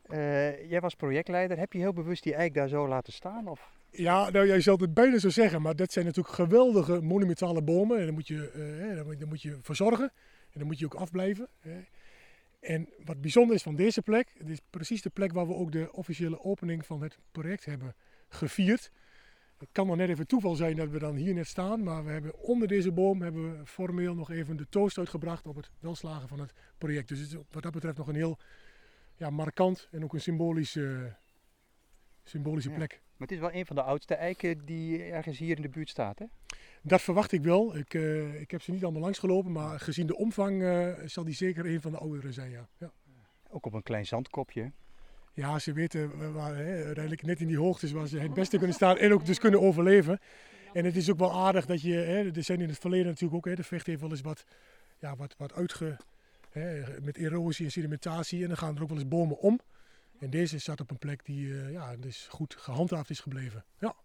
Eh, 0.07 0.69
jij 0.69 0.79
was 0.79 0.95
projectleider. 0.95 1.57
Heb 1.57 1.73
je 1.73 1.79
heel 1.79 1.93
bewust 1.93 2.23
die 2.23 2.35
eik 2.35 2.53
daar 2.53 2.67
zo 2.67 2.87
laten 2.87 3.13
staan? 3.13 3.47
Of? 3.47 3.76
Ja, 3.91 4.29
nou 4.29 4.47
jij 4.47 4.61
zult 4.61 4.81
het 4.81 4.93
bijna 4.93 5.17
zo 5.19 5.29
zeggen, 5.29 5.61
maar 5.61 5.75
dat 5.75 5.91
zijn 5.91 6.05
natuurlijk 6.05 6.35
geweldige 6.35 7.01
monumentale 7.01 7.61
bomen. 7.61 7.97
En 7.97 8.03
daar 8.03 8.13
moet 8.13 8.27
je, 8.27 8.51
daar 8.95 9.05
moet- 9.05 9.19
daar 9.19 9.27
je 9.41 9.57
voor 9.61 9.75
zorgen. 9.75 10.11
En 10.51 10.59
dan 10.59 10.67
moet 10.67 10.79
je 10.79 10.85
ook 10.85 10.93
afblijven. 10.95 11.47
hè. 11.59 11.79
En 12.59 12.89
wat 13.05 13.21
bijzonder 13.21 13.55
is 13.55 13.63
van 13.63 13.75
deze 13.75 14.01
plek, 14.01 14.27
het 14.37 14.49
is 14.49 14.59
precies 14.69 15.01
de 15.01 15.09
plek 15.09 15.33
waar 15.33 15.47
we 15.47 15.53
ook 15.53 15.71
de 15.71 15.91
officiële 15.93 16.43
opening 16.43 16.85
van 16.85 17.01
het 17.01 17.17
project 17.31 17.65
hebben 17.65 17.95
gevierd. 18.29 18.91
Het 19.57 19.69
kan 19.71 19.87
dan 19.87 19.97
net 19.97 20.09
even 20.09 20.27
toeval 20.27 20.55
zijn 20.55 20.75
dat 20.75 20.89
we 20.89 20.99
dan 20.99 21.15
hier 21.15 21.33
net 21.33 21.47
staan, 21.47 21.83
maar 21.83 22.05
we 22.05 22.11
hebben 22.11 22.39
onder 22.39 22.67
deze 22.67 22.91
boom 22.91 23.21
hebben 23.21 23.57
we 23.59 23.65
formeel 23.65 24.15
nog 24.15 24.31
even 24.31 24.57
de 24.57 24.69
toast 24.69 24.97
uitgebracht 24.97 25.47
op 25.47 25.55
het 25.55 25.69
welslagen 25.79 26.27
van 26.27 26.39
het 26.39 26.53
project. 26.77 27.07
Dus 27.07 27.19
het 27.19 27.27
is 27.31 27.37
wat 27.51 27.63
dat 27.63 27.71
betreft 27.71 27.97
nog 27.97 28.07
een 28.07 28.15
heel 28.15 28.37
ja, 29.15 29.29
markant 29.29 29.87
en 29.91 30.03
ook 30.03 30.13
een 30.13 30.21
symbolische, 32.29 32.69
Ja. 32.69 32.75
plek. 32.75 32.91
Maar 32.91 33.27
het 33.27 33.31
is 33.31 33.39
wel 33.39 33.53
een 33.53 33.65
van 33.65 33.75
de 33.75 33.81
oudste 33.81 34.15
eiken 34.15 34.65
die 34.65 35.03
ergens 35.03 35.37
hier 35.37 35.55
in 35.55 35.61
de 35.61 35.69
buurt 35.69 35.89
staat, 35.89 36.19
hè? 36.19 36.25
Dat 36.81 37.01
verwacht 37.01 37.31
ik 37.31 37.41
wel. 37.41 37.77
Ik, 37.77 37.93
eh, 37.93 38.41
ik 38.41 38.51
heb 38.51 38.61
ze 38.61 38.71
niet 38.71 38.83
allemaal 38.83 39.01
langs 39.01 39.19
gelopen, 39.19 39.51
maar 39.51 39.79
gezien 39.79 40.07
de 40.07 40.15
omvang 40.17 40.63
eh, 40.63 40.87
zal 41.05 41.23
die 41.23 41.33
zeker 41.33 41.65
een 41.65 41.81
van 41.81 41.91
de 41.91 41.97
oudere 41.97 42.31
zijn. 42.31 42.51
Ja, 42.51 42.67
ja. 42.77 42.91
Ook 43.49 43.65
op 43.65 43.73
een 43.73 43.83
klein 43.83 44.05
zandkopje. 44.05 44.71
ja 45.33 45.59
ze 45.59 45.73
weten 45.73 46.17
waar- 46.17 46.33
waar, 46.33 46.55
hè, 46.55 46.75
uiteindelijk 46.85 47.23
net 47.23 47.39
in 47.39 47.47
die 47.47 47.57
hoogtes 47.57 47.91
waar 47.91 48.07
ze 48.07 48.19
het 48.19 48.33
beste 48.33 48.57
kunnen 48.57 48.75
staan 48.75 48.97
en 48.97 49.13
ook 49.13 49.25
dus 49.25 49.39
kunnen 49.39 49.61
overleven. 49.61 50.19
En 50.73 50.85
het 50.85 50.95
is 50.95 51.11
ook 51.11 51.17
wel 51.19 51.33
aardig 51.33 51.65
dat 51.65 51.81
je, 51.81 51.93
hè, 51.93 52.31
er 52.35 52.43
zijn 52.43 52.61
in 52.61 52.69
het 52.69 52.77
verleden 52.79 53.05
natuurlijk 53.05 53.33
ook, 53.35 53.45
hè, 53.45 53.55
de 53.55 53.63
vecht 53.63 53.85
heeft 53.87 54.01
wel 54.01 54.09
eens 54.09 54.21
wat, 54.21 54.43
ja, 54.99 55.15
wat, 55.15 55.35
wat 55.37 55.53
uitge, 55.53 55.97
hè, 56.51 56.83
met 57.01 57.17
erosie 57.17 57.65
en 57.65 57.71
sedimentatie 57.71 58.41
en 58.41 58.47
dan 58.47 58.57
gaan 58.57 58.75
er 58.75 58.81
ook 58.81 58.87
wel 58.89 58.97
eens 58.97 59.07
bomen 59.07 59.37
om. 59.39 59.59
En 60.19 60.29
deze 60.29 60.59
staat 60.59 60.81
op 60.81 60.91
een 60.91 60.97
plek 60.97 61.25
die 61.25 61.61
eh, 61.61 61.71
ja, 61.71 61.95
dus 61.95 62.27
goed 62.29 62.55
gehandhaafd 62.55 63.09
is 63.09 63.19
gebleven. 63.19 63.65
Ja, 63.79 63.95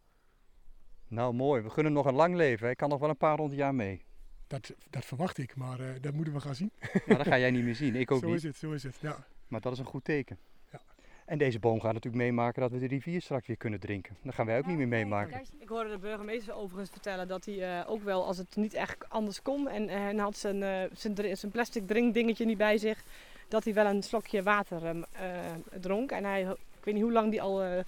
Nou, 1.09 1.35
mooi. 1.35 1.63
We 1.63 1.69
gunnen 1.69 1.85
hem 1.85 2.03
nog 2.03 2.13
een 2.13 2.19
lang 2.19 2.35
leven. 2.35 2.67
Hij 2.67 2.75
kan 2.75 2.89
nog 2.89 3.01
wel 3.01 3.09
een 3.09 3.17
paar 3.17 3.37
honderd 3.37 3.59
jaar 3.59 3.75
mee. 3.75 4.05
dat, 4.47 4.75
dat 4.91 5.05
verwacht 5.05 5.39
ik, 5.39 5.57
maar 5.57 5.81
eh, 5.81 6.01
dat 6.01 6.15
moeten 6.15 6.35
we 6.35 6.41
gaan 6.41 6.55
zien. 6.55 6.73
Ja, 7.07 7.17
dat 7.23 7.27
ga 7.27 7.39
jij 7.39 7.51
niet 7.51 7.65
meer 7.65 7.75
zien. 7.75 7.97
Ik 7.97 8.11
ook 8.11 8.21
zo 8.21 8.27
niet. 8.27 8.37
is 8.37 8.43
het, 8.43 8.57
zo 8.57 8.73
is 8.73 8.83
het. 8.83 8.97
Ja. 9.01 9.27
Maar 9.49 9.61
dat 9.61 9.73
is 9.73 9.79
een 9.79 9.85
goed 9.85 10.05
teken. 10.05 10.39
Ja. 10.73 10.81
En 11.27 11.39
deze 11.39 11.59
boom 11.59 11.81
gaat 11.81 11.93
natuurlijk 11.93 12.23
meemaken 12.23 12.63
dat 12.63 12.71
we 12.71 12.79
de 12.79 12.87
rivier 12.87 13.21
straks 13.21 13.47
weer 13.47 13.57
kunnen 13.57 13.81
drinken. 13.81 14.17
Dat 14.23 14.35
gaan 14.35 14.47
wij 14.47 14.59
ook 14.59 14.67
niet 14.67 14.77
meer 14.77 14.89
meemaken. 14.89 15.45
Ik 15.59 15.69
hoorde 15.69 15.91
de 15.91 15.99
burgemeester 15.99 16.55
overigens 16.55 16.91
vertellen 16.91 17.29
dat 17.29 17.45
hij 17.45 17.81
eh, 17.81 17.91
ook 17.91 18.03
wel, 18.03 18.27
als 18.27 18.39
het 18.39 18.57
niet 18.57 18.75
echt 18.75 19.09
anders 19.09 19.43
kon 19.43 19.69
en 19.69 19.89
eh, 19.89 19.97
hij 20.01 20.15
had 20.15 20.37
zijn, 20.37 20.63
eh, 20.63 20.91
zijn, 20.93 21.37
zijn 21.37 21.53
plastic 21.53 21.87
drinkdingetje 21.87 22.45
niet 22.45 22.59
bij 22.59 22.79
zich, 22.79 23.05
dat 23.53 23.65
hij 23.65 23.75
wel 23.75 23.87
een 23.87 24.03
slokje 24.03 24.43
water 24.43 24.85
ehm, 24.87 25.03
eh, 25.13 25.53
dronk. 25.81 26.11
En 26.13 26.25
hij, 26.25 26.41
ik 26.79 26.85
weet 26.85 26.95
niet 26.95 27.03
hoe 27.03 27.13
lang 27.13 27.31
die 27.31 27.43
al 27.43 27.63
eh, 27.63 27.85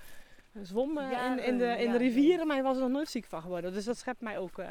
zwom 0.62 0.98
eh, 0.98 1.10
Ja, 1.10 1.32
in, 1.38 1.44
in, 1.44 1.58
de, 1.58 1.76
in 1.84 1.90
de 1.90 1.98
rivieren, 1.98 2.46
maar 2.46 2.56
hij 2.56 2.64
was 2.64 2.76
er 2.76 2.82
nog 2.82 2.90
nooit 2.90 3.08
ziek 3.08 3.24
van 3.24 3.42
geworden. 3.42 3.72
Dus 3.72 3.84
dat 3.84 3.96
schept 3.98 4.20
mij 4.20 4.38
ook, 4.38 4.58
eh, 4.58 4.68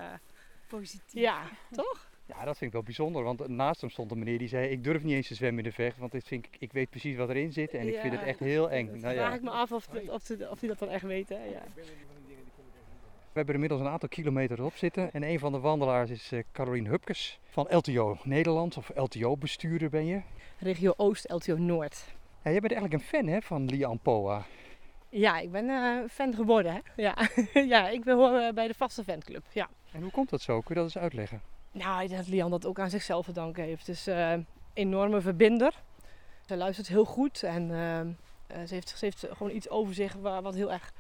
Positief. 0.67 1.21
ja, 1.21 1.41
toch? 1.71 2.11
Ja, 2.25 2.35
dat 2.45 2.57
vind 2.57 2.61
ik 2.61 2.71
wel 2.71 2.83
bijzonder. 2.83 3.23
Want 3.23 3.47
naast 3.47 3.81
hem 3.81 3.89
stond 3.89 4.11
een 4.11 4.17
meneer 4.19 4.37
die 4.37 4.47
zei: 4.47 4.69
Ik 4.69 4.83
durf 4.83 5.03
niet 5.03 5.13
eens 5.13 5.27
te 5.27 5.35
zwemmen 5.35 5.63
in 5.63 5.69
de 5.69 5.75
vecht. 5.75 5.97
Want 5.97 6.11
dit 6.11 6.23
vind 6.27 6.45
ik, 6.45 6.55
ik 6.59 6.71
weet 6.73 6.89
precies 6.89 7.15
wat 7.15 7.29
erin 7.29 7.51
zit. 7.53 7.73
En 7.73 7.87
ik 7.87 7.99
vind 7.99 8.13
het 8.13 8.23
echt 8.23 8.39
heel 8.39 8.69
eng. 8.71 8.85
Dan 8.85 8.99
Nou 8.99 9.13
vraag 9.15 9.29
ja, 9.29 9.35
ik 9.35 9.41
me 9.41 9.49
af 9.49 9.71
of, 9.71 9.85
dit- 9.87 10.09
of, 10.49 10.59
die 10.59 10.67
dat 10.69 10.79
dan 10.79 10.89
echt 10.89 11.03
weten. 11.03 11.37
hè, 11.41 11.45
Ja. 11.45 11.61
we 11.75 13.39
hebben 13.39 13.47
er 13.47 13.53
inmiddels 13.53 13.81
een 13.81 13.87
aantal 13.87 14.09
kilometers 14.09 14.59
op 14.59 14.75
zitten. 14.75 15.13
En 15.13 15.23
een 15.23 15.39
van 15.39 15.51
de 15.51 15.59
wandelaars 15.59 16.09
is 16.09 16.31
Caroline 16.51 16.89
Hupkes 16.89 17.39
van 17.49 17.67
LTO 17.69 18.17
Nederland. 18.23 18.77
Of 18.77 18.91
LTO-bestuurder 18.95 19.89
ben 19.89 20.05
je. 20.05 20.21
Regio 20.63 20.93
Oost, 20.97 21.31
LTO 21.31 21.55
Noord. 21.57 22.05
Ja, 22.43 22.51
jij 22.51 22.59
bent 22.59 22.73
eigenlijk 22.73 22.93
een 23.03 23.09
fan 23.09 23.27
hè, 23.27 23.41
van 23.41 23.65
Lian 23.65 23.99
Poa. 23.99 24.45
Ja, 25.09 25.39
ik 25.39 25.51
ben 25.51 25.69
eh, 25.69 26.09
fan 26.09 26.33
geworden. 26.33 26.73
Hè? 26.73 26.79
Ja. 27.01 27.15
ja, 27.73 27.89
ik 27.89 28.03
ben 28.03 28.15
hoor 28.15 28.37
eh, 28.39 28.53
bij 28.53 28.67
de 28.67 28.73
vaste 28.73 29.03
fanclub. 29.03 29.43
Ja. 29.53 29.69
En 29.91 30.01
hoe 30.01 30.11
komt 30.11 30.29
dat 30.29 30.41
zo? 30.41 30.53
Kun 30.59 30.75
je 30.75 30.81
dat 30.81 30.83
eens 30.83 30.97
uitleggen? 30.97 31.41
Nou, 31.71 32.01
ik 32.03 32.09
denk 32.09 32.21
dat 32.21 32.29
Lian 32.29 32.49
dat 32.51 32.65
ook 32.65 32.79
aan 32.79 32.89
zichzelf 32.89 33.25
te 33.25 33.31
danken 33.31 33.63
heeft. 33.63 33.85
Dus 33.85 34.07
eh 34.07 34.33
enorme 34.73 35.21
verbinder. 35.21 35.73
Ze 36.45 36.57
luistert 36.57 36.87
heel 36.87 37.05
goed 37.05 37.43
en 37.43 37.67
ze, 38.47 38.73
heeft, 38.73 38.89
ze 38.89 39.05
heeft 39.05 39.25
gewoon 39.31 39.55
iets 39.55 39.69
over 39.69 39.93
zich 39.93 40.13
wa- 40.13 40.41
wat 40.41 40.55
heel 40.55 40.71
erg 40.71 40.93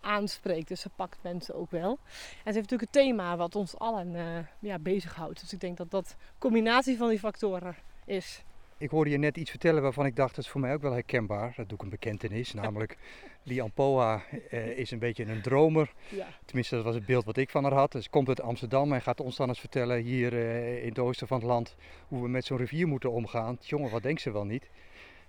aanspreekt. 0.00 0.68
Dus 0.68 0.80
ze 0.80 0.88
pakt 0.96 1.18
mensen 1.22 1.54
ook 1.54 1.70
wel. 1.70 1.90
En 1.90 2.52
ze 2.52 2.58
heeft 2.58 2.70
natuurlijk 2.70 2.82
een 2.82 3.02
thema 3.02 3.36
wat 3.36 3.56
ons 3.56 3.78
allen 3.78 4.16
ja, 4.58 4.78
bezighoudt. 4.78 5.40
Dus 5.40 5.52
ik 5.52 5.60
denk 5.60 5.76
dat 5.76 5.90
dat 5.90 6.16
combinatie 6.38 6.96
van 6.96 7.08
die 7.08 7.18
factoren 7.18 7.76
is. 8.04 8.42
Ik 8.80 8.90
hoorde 8.90 9.10
je 9.10 9.18
net 9.18 9.36
iets 9.36 9.50
vertellen 9.50 9.82
waarvan 9.82 10.06
ik 10.06 10.16
dacht, 10.16 10.34
dat 10.34 10.44
is 10.44 10.50
voor 10.50 10.60
mij 10.60 10.74
ook 10.74 10.82
wel 10.82 10.92
herkenbaar. 10.92 11.52
Dat 11.56 11.68
doe 11.68 11.78
ik 11.78 11.82
een 11.82 11.90
bekentenis, 11.90 12.52
namelijk 12.52 12.96
Lian 13.42 13.72
Poa 13.72 14.22
eh, 14.50 14.78
is 14.78 14.90
een 14.90 14.98
beetje 14.98 15.24
een 15.24 15.42
dromer. 15.42 15.92
Ja. 16.08 16.26
Tenminste, 16.44 16.74
dat 16.74 16.84
was 16.84 16.94
het 16.94 17.06
beeld 17.06 17.24
wat 17.24 17.36
ik 17.36 17.50
van 17.50 17.62
haar 17.62 17.72
had. 17.72 17.92
Dus 17.92 18.10
komt 18.10 18.28
uit 18.28 18.40
Amsterdam 18.40 18.92
en 18.92 19.02
gaat 19.02 19.20
ons 19.20 19.36
dan 19.36 19.48
eens 19.48 19.60
vertellen 19.60 20.02
hier 20.02 20.32
eh, 20.32 20.82
in 20.82 20.88
het 20.88 20.98
oosten 20.98 21.26
van 21.26 21.38
het 21.38 21.46
land 21.46 21.76
hoe 22.08 22.22
we 22.22 22.28
met 22.28 22.44
zo'n 22.44 22.56
rivier 22.56 22.88
moeten 22.88 23.12
omgaan. 23.12 23.58
Jongen, 23.60 23.90
wat 23.90 24.02
denkt 24.02 24.20
ze 24.20 24.30
wel 24.30 24.44
niet? 24.44 24.68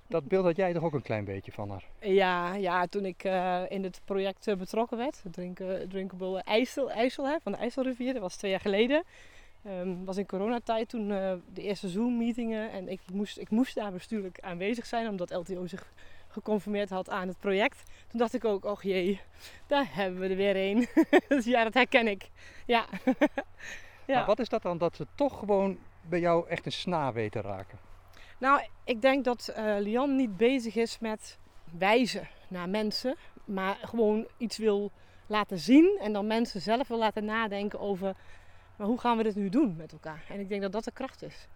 Dat 0.08 0.28
beeld 0.28 0.46
had 0.46 0.56
jij 0.56 0.74
toch 0.74 0.84
ook 0.84 0.94
een 0.94 1.02
klein 1.02 1.26
beetje 1.26 1.52
van 1.52 1.70
haar? 1.70 1.84
Ja, 2.00 2.56
ja 2.56 2.88
toen 2.88 3.06
ik 3.06 3.24
eh, 3.24 3.62
in 3.70 3.84
het 3.84 4.02
project 4.06 4.58
betrokken 4.58 4.98
werd, 4.98 5.24
drinkable 5.90 6.42
IJssel, 6.44 6.92
IJssel 6.92 7.28
hè, 7.28 7.36
van 7.42 7.52
de 7.52 7.58
IJsselrivier, 7.58 8.14
dat 8.14 8.22
was 8.22 8.36
twee 8.36 8.52
jaar 8.52 8.60
geleden. 8.60 9.04
Ehm 9.64 10.04
was 10.04 10.18
in 10.18 10.26
coronatijd 10.26 10.90
toen 10.90 11.12
eh, 11.12 11.34
de 11.54 11.62
eerste 11.62 11.88
Zoom-meetingen 11.88 12.72
en 12.72 12.88
ik 12.88 13.02
moest, 13.14 13.38
ik 13.38 13.50
moest 13.50 13.76
daar 13.76 13.92
bestuurlijk 13.92 14.40
aanwezig 14.40 14.86
zijn 14.86 15.08
omdat 15.08 15.34
LTO 15.34 15.68
zich 15.68 15.92
geconformeerd 16.28 16.90
had 16.90 17.10
aan 17.10 17.28
het 17.28 17.40
project. 17.40 17.84
Toen 18.08 18.20
dacht 18.20 18.34
ik 18.34 18.46
ook, 18.46 18.66
och 18.66 18.84
jee, 18.84 19.22
daar 19.68 19.88
hebben 19.90 20.20
we 20.20 20.28
er 20.28 20.36
weer 20.36 20.56
een. 20.56 20.88
dus 21.28 21.46
ja, 21.46 21.64
dat 21.64 21.74
herken 21.74 22.08
ik. 22.08 22.30
Ja. 22.66 22.86
ja. 24.08 24.16
Maar 24.16 24.26
wat 24.26 24.40
is 24.40 24.50
dat 24.50 24.62
dan 24.62 24.78
dat 24.78 24.96
ze 24.96 25.08
toch 25.16 25.40
gewoon 25.40 25.78
bij 26.02 26.20
jou 26.20 26.48
echt 26.48 26.66
een 26.66 26.72
snaar 26.72 27.14
weten 27.14 27.42
raken? 27.42 27.80
Nou, 28.38 28.62
ik 28.84 29.02
denk 29.02 29.24
dat 29.24 29.48
eh, 29.48 29.76
Lian 29.80 30.16
niet 30.16 30.38
bezig 30.38 30.76
is 30.76 31.00
met 31.00 31.38
wijzen 31.78 32.28
naar 32.48 32.70
mensen, 32.70 33.16
maar 33.46 33.78
gewoon 33.82 34.28
iets 34.38 34.58
wil 34.58 34.92
laten 35.28 35.60
zien 35.60 35.98
en 36.02 36.14
dan 36.14 36.28
mensen 36.28 36.62
zelf 36.62 36.88
wil 36.88 36.98
laten 36.98 37.26
nadenken 37.26 37.80
over, 37.80 38.16
maar 38.80 38.88
hoe 38.88 39.00
gaan 39.00 39.18
we 39.18 39.24
dit 39.24 39.36
nu 39.36 39.50
doen 39.50 39.76
met 39.76 39.92
elkaar? 39.92 40.24
En 40.30 40.40
ik 40.40 40.50
denk 40.50 40.62
dat 40.62 40.72
dat 40.72 40.84
de 40.84 40.92
kracht 40.92 41.22
is. 41.22 41.48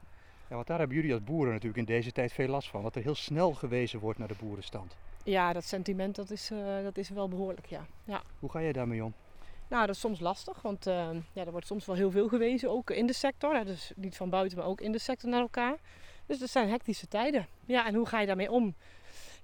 Ja, 0.47 0.55
want 0.55 0.67
daar 0.67 0.79
hebben 0.79 0.97
jullie 0.97 1.13
als 1.13 1.23
boeren 1.23 1.53
natuurlijk 1.53 1.77
in 1.77 1.93
deze 1.93 2.11
tijd 2.11 2.33
veel 2.33 2.47
last 2.47 2.69
van. 2.69 2.83
Dat 2.83 2.95
er 2.95 3.01
heel 3.01 3.15
snel 3.15 3.53
gewezen 3.53 3.99
wordt 3.99 4.19
naar 4.19 4.27
de 4.27 4.35
boerenstand. 4.39 4.95
Ja, 5.23 5.53
dat 5.53 5.63
sentiment 5.63 6.15
dat 6.15 6.29
is, 6.29 6.51
eh, 6.51 6.83
dat 6.83 6.97
is 6.97 7.09
wel 7.09 7.27
behoorlijk, 7.27 7.65
ja. 7.65 7.85
ja. 8.03 8.21
Hoe 8.39 8.51
ga 8.51 8.61
jij 8.61 8.71
daarmee 8.71 9.03
om? 9.03 9.13
Nou, 9.67 9.85
dat 9.85 9.95
is 9.95 10.01
soms 10.01 10.19
lastig, 10.19 10.61
want 10.61 10.87
eh, 10.87 11.09
ja, 11.33 11.45
er 11.45 11.51
wordt 11.51 11.67
soms 11.67 11.85
wel 11.85 11.95
heel 11.95 12.11
veel 12.11 12.27
gewezen, 12.27 12.69
ook 12.69 12.89
in 12.89 13.07
de 13.07 13.13
sector. 13.13 13.55
Hè, 13.55 13.65
dus 13.65 13.91
niet 13.95 14.17
van 14.17 14.29
buiten, 14.29 14.57
maar 14.57 14.67
ook 14.67 14.81
in 14.81 14.91
de 14.91 14.99
sector 14.99 15.29
naar 15.29 15.41
elkaar. 15.41 15.77
Dus 16.25 16.39
het 16.39 16.49
zijn 16.49 16.69
hectische 16.69 17.07
tijden. 17.07 17.47
Ja, 17.65 17.87
en 17.87 17.95
hoe 17.95 18.05
ga 18.05 18.19
je 18.19 18.27
daarmee 18.27 18.51
om? 18.51 18.75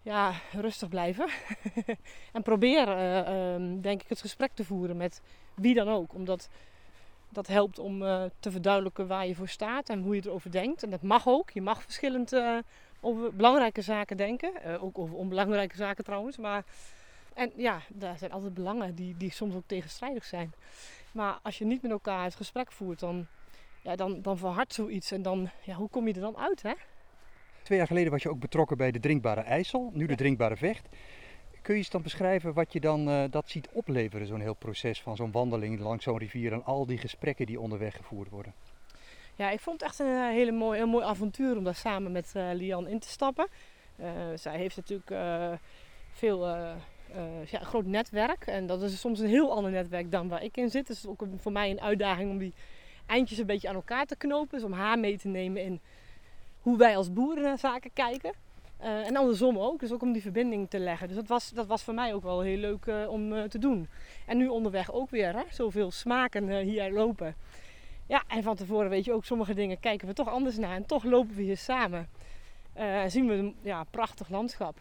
Ja, 0.02 0.34
rustig 0.52 0.89
blijven. 0.89 1.30
en 2.34 2.42
probeer, 2.42 2.88
eh, 2.88 3.54
ehm, 3.54 3.82
denk 3.82 4.02
ik, 4.02 4.10
het 4.10 4.22
gesprek 4.22 4.52
te 4.54 4.65
voeren 4.65 4.98
met 4.98 5.22
wie 5.56 5.74
dan 5.74 5.88
ook. 5.88 6.13
Omdat 6.13 6.50
dat 7.30 7.48
helpt 7.48 7.80
om 7.80 8.04
eh, 8.04 8.24
te 8.39 8.52
verduidelijken 8.52 9.08
waar 9.08 9.28
je 9.28 9.36
voor 9.36 9.48
staat 9.48 9.89
en 9.89 10.02
hoe 10.02 10.15
je 10.15 10.22
erover 10.26 10.52
denkt. 10.52 10.84
En 10.84 10.89
dat 10.89 11.02
mag 11.02 11.28
ook. 11.28 11.50
Je 11.50 11.62
mag 11.62 11.84
verschillend 11.84 12.34
eh, 12.34 12.58
over 13.00 13.36
belangrijke 13.36 13.82
zaken 13.82 14.18
denken. 14.18 14.63
Eh, 14.63 14.84
ook 14.84 14.98
over 15.00 15.15
onbelangrijke 15.15 15.76
zaken 15.76 16.04
trouwens. 16.04 16.38
Maar 16.38 16.63
en 17.34 17.52
ja, 17.56 17.82
daar 17.88 18.18
zijn 18.18 18.32
altijd 18.32 18.54
belangen 18.54 18.96
die, 18.96 19.18
die 19.18 19.32
soms 19.32 19.56
ook 19.56 19.63
tegenstrijdig 19.65 20.26
zijn. 20.26 20.54
Maar 21.12 21.39
als 21.42 21.58
je 21.58 21.65
niet 21.65 21.82
met 21.82 21.92
elkaar 21.92 22.24
het 22.24 22.36
gesprek 22.36 22.72
voert, 22.72 23.00
dan, 23.00 23.28
ja, 23.82 23.96
dan, 23.96 24.22
dan 24.22 24.38
verhardt 24.38 24.74
zoiets. 24.74 25.12
En 25.12 25.22
dan, 25.22 25.50
ja, 25.63 25.74
hoe 25.74 25.89
kom 25.89 26.08
je 26.08 26.13
er 26.13 26.22
dan 26.22 26.38
uit, 26.38 26.62
hè? 26.62 26.74
Twee 27.63 27.78
jaar 27.78 27.88
geleden 27.88 28.12
was 28.12 28.24
je 28.24 28.30
ook 28.30 28.39
betrokken 28.39 28.78
bij 28.78 28.92
de 28.92 29.00
drinkbare 29.00 29.42
IJssel, 29.42 29.92
nu 29.94 30.06
de 30.06 30.15
drinkbare 30.15 30.58
Vecht. 30.58 30.88
Kun 31.62 31.74
je 31.74 31.80
eens 31.80 31.89
dan 31.89 32.02
beschrijven 32.02 32.54
wat 32.54 32.74
je 32.74 32.80
dan 32.80 33.10
eh, 33.10 33.24
dat 33.30 33.50
ziet 33.50 33.69
opleveren, 33.72 34.28
zo'n 34.28 34.41
heel 34.41 34.54
proces 34.54 35.02
van 35.02 35.15
zo'n 35.15 35.32
wandeling 35.32 35.80
langs 35.80 36.04
zo'n 36.04 36.17
rivier 36.17 36.54
en 36.54 36.65
al 36.65 36.86
die 36.86 36.98
gesprekken 36.98 37.45
die 37.45 37.60
onderweg 37.60 37.95
gevoerd 37.95 38.30
worden? 38.30 38.54
Ja, 39.39 39.50
ik 39.50 39.60
vond 39.60 39.82
het 39.82 39.89
echt 39.89 40.00
een 40.00 40.15
eh, 40.15 40.28
hele 40.28 40.52
mooi, 40.52 40.78
heel 40.78 40.88
mooi 40.88 41.06
avontuur 41.06 41.58
om 41.58 41.63
daar 41.63 41.76
samen 41.76 42.12
met 42.12 42.32
eh, 42.34 42.50
Lian 42.54 42.88
in 42.88 43.00
te 43.00 43.10
stappen. 43.10 43.48
Eh, 43.95 44.12
zij 44.36 44.58
heeft 44.58 44.76
natuurlijk 44.76 45.12
veel, 46.12 46.48
ja, 47.45 47.60
groot 47.62 47.86
netwerk. 47.86 48.48
En 48.48 48.67
dat 48.67 48.82
is 48.82 49.00
soms 49.00 49.19
een 49.19 49.28
heel 49.28 49.52
ander 49.52 49.72
netwerk 49.72 50.12
dan 50.12 50.28
waar 50.28 50.43
ik 50.43 50.58
in 50.58 50.69
zit. 50.69 50.88
Dus 50.88 50.95
het 50.95 51.06
is 51.06 51.12
ook 51.12 51.28
voor 51.38 51.52
mij 51.52 51.69
een 51.69 51.82
uitdaging 51.82 52.32
om 52.32 52.38
die 52.38 52.54
eindjes 53.06 53.38
een 53.38 53.45
beetje 53.45 53.69
aan 53.69 53.76
elkaar 53.76 54.06
te 54.06 54.15
knopen. 54.15 54.58
Dus 54.58 54.63
om 54.63 54.74
haar 54.74 55.00
mee 55.00 55.17
te 55.17 55.28
nemen 55.28 55.63
in 55.63 55.80
hoe 56.62 56.78
wij 56.78 56.98
als 56.98 57.13
boeren 57.13 57.43
naar 57.43 57.58
zaken 57.58 57.93
kijken. 57.93 58.34
Eh, 58.80 59.08
en 59.08 59.15
andersom 59.15 59.58
ook, 59.58 59.80
dus 59.80 59.92
ook 59.92 60.02
om 60.02 60.12
die 60.12 60.22
verbinding 60.22 60.70
te 60.70 60.80
leggen. 60.80 61.08
Dus 61.08 61.18
dat 61.18 61.28
was, 61.28 61.50
dat 61.50 61.68
was 61.68 61.84
voor 61.84 61.94
mij 61.94 62.13
ook 62.13 62.24
wel 62.24 62.42
heel 62.42 62.58
leuk 62.58 62.86
eh, 62.86 63.10
om 63.10 63.34
eh, 63.34 63.44
te 63.44 63.60
doen. 63.60 63.88
En 64.26 64.38
nu 64.38 64.48
onderweg 64.48 64.92
ook 64.92 65.10
weer, 65.10 65.36
hè? 65.36 65.44
zoveel 65.50 65.92
smaken 65.92 66.60
hier 66.60 66.92
lopen. 66.92 67.36
Ja, 68.08 68.24
en 68.28 68.44
van 68.44 68.56
tevoren 68.56 68.89
weet 68.89 69.06
je 69.06 69.13
ook, 69.13 69.26
sommige 69.26 69.54
dingen 69.54 69.80
kijken 69.80 70.08
we 70.08 70.13
toch 70.13 70.30
anders 70.30 70.58
naar. 70.58 70.76
En 70.76 70.86
toch 70.86 71.04
lopen 71.04 71.36
we 71.36 71.42
hier 71.42 71.58
samen. 71.58 72.10
En 72.74 73.12
zien 73.12 73.28
we 73.28 73.34
een 73.34 73.56
ja, 73.62 73.84
prachtig 73.84 74.30
landschap. 74.30 74.78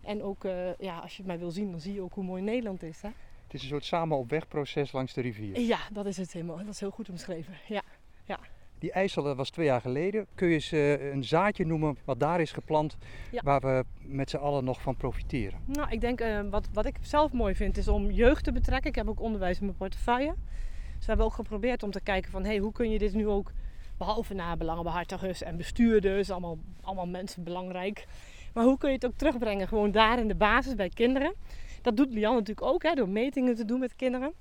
En 0.00 0.22
ook, 0.22 0.42
ja, 0.78 0.98
als 0.98 1.16
je 1.16 1.22
mij 1.26 1.38
wil 1.38 1.50
zien, 1.50 1.70
dan 1.70 1.80
zie 1.80 1.94
je 1.94 2.00
ook 2.00 2.14
hoe 2.14 2.24
mooi 2.24 2.42
Nederland 2.42 2.82
is. 2.82 3.02
Hè? 3.02 3.08
Het 3.44 3.54
is 3.54 3.62
een 3.62 3.68
soort 3.68 3.84
samen 3.84 4.16
op 4.16 4.30
weg 4.30 4.48
proces 4.48 4.92
langs 4.92 5.14
de 5.14 5.20
rivier. 5.20 5.60
Ja, 5.60 5.78
dat 5.92 6.06
is 6.06 6.16
het 6.16 6.32
helemaal. 6.32 6.56
Dat 6.56 6.68
is 6.68 6.80
heel 6.80 6.90
goed 6.90 7.08
omschreven. 7.08 7.54
Ja. 7.68 7.82
Die 8.78 8.92
IJssel, 8.92 9.22
dat 9.22 9.36
was 9.36 9.50
twee 9.50 9.66
jaar 9.66 9.80
geleden. 9.80 10.26
Kun 10.34 10.48
je 10.48 10.54
eens 10.54 10.72
eh, 10.72 11.10
een 11.12 11.24
zaadje 11.24 11.66
noemen 11.66 11.96
wat 12.04 12.20
daar 12.20 12.40
is 12.40 12.52
geplant, 12.52 12.96
Ja. 13.30 13.40
waar 13.44 13.60
we 13.60 13.84
met 14.02 14.30
z'n 14.30 14.36
allen 14.36 14.64
nog 14.64 14.80
van 14.80 14.96
profiteren? 14.96 15.58
Nou, 15.66 15.90
ik 15.90 16.00
denk 16.00 16.20
eh, 16.20 16.40
wat, 16.50 16.68
wat 16.72 16.86
ik 16.86 16.96
zelf 17.00 17.32
mooi 17.32 17.54
vind 17.54 17.76
is 17.76 17.88
om 17.88 18.10
jeugd 18.10 18.44
te 18.44 18.52
betrekken. 18.52 18.90
Ik 18.90 18.96
heb 18.96 19.08
ook 19.08 19.20
onderwijs 19.20 19.58
in 19.58 19.64
mijn 19.64 19.76
portefeuille. 19.76 20.34
Dus 20.96 21.06
we 21.06 21.06
hebben 21.06 21.26
ook 21.26 21.32
geprobeerd 21.34 21.82
om 21.82 21.90
te 21.90 22.00
kijken 22.00 22.30
van 22.30 22.44
hey, 22.44 22.58
hoe 22.58 22.72
kun 22.72 22.90
je 22.90 22.98
dit 22.98 23.14
nu 23.14 23.28
ook, 23.28 23.52
behalve 23.96 24.34
naar 24.34 24.56
belangenbehartigers 24.56 25.42
en 25.42 25.56
bestuurders, 25.56 26.30
allemaal, 26.30 26.58
allemaal 26.82 27.06
mensen 27.06 27.42
belangrijk. 27.44 28.04
Maar 28.54 28.64
hoe 28.64 28.78
kun 28.78 28.88
je 28.88 28.94
het 28.94 29.06
ook 29.06 29.16
terugbrengen 29.16 29.68
gewoon 29.68 29.90
daar 29.90 30.18
in 30.18 30.28
de 30.28 30.34
basis 30.34 30.74
bij 30.74 30.88
kinderen. 30.88 31.34
Dat 31.82 31.96
doet 31.96 32.10
Lian 32.12 32.34
natuurlijk 32.34 32.66
ook 32.66 32.82
hè, 32.82 32.94
door 32.94 33.08
metingen 33.08 33.54
te 33.54 33.64
doen 33.64 33.78
met 33.80 33.96
kinderen. 33.96 34.32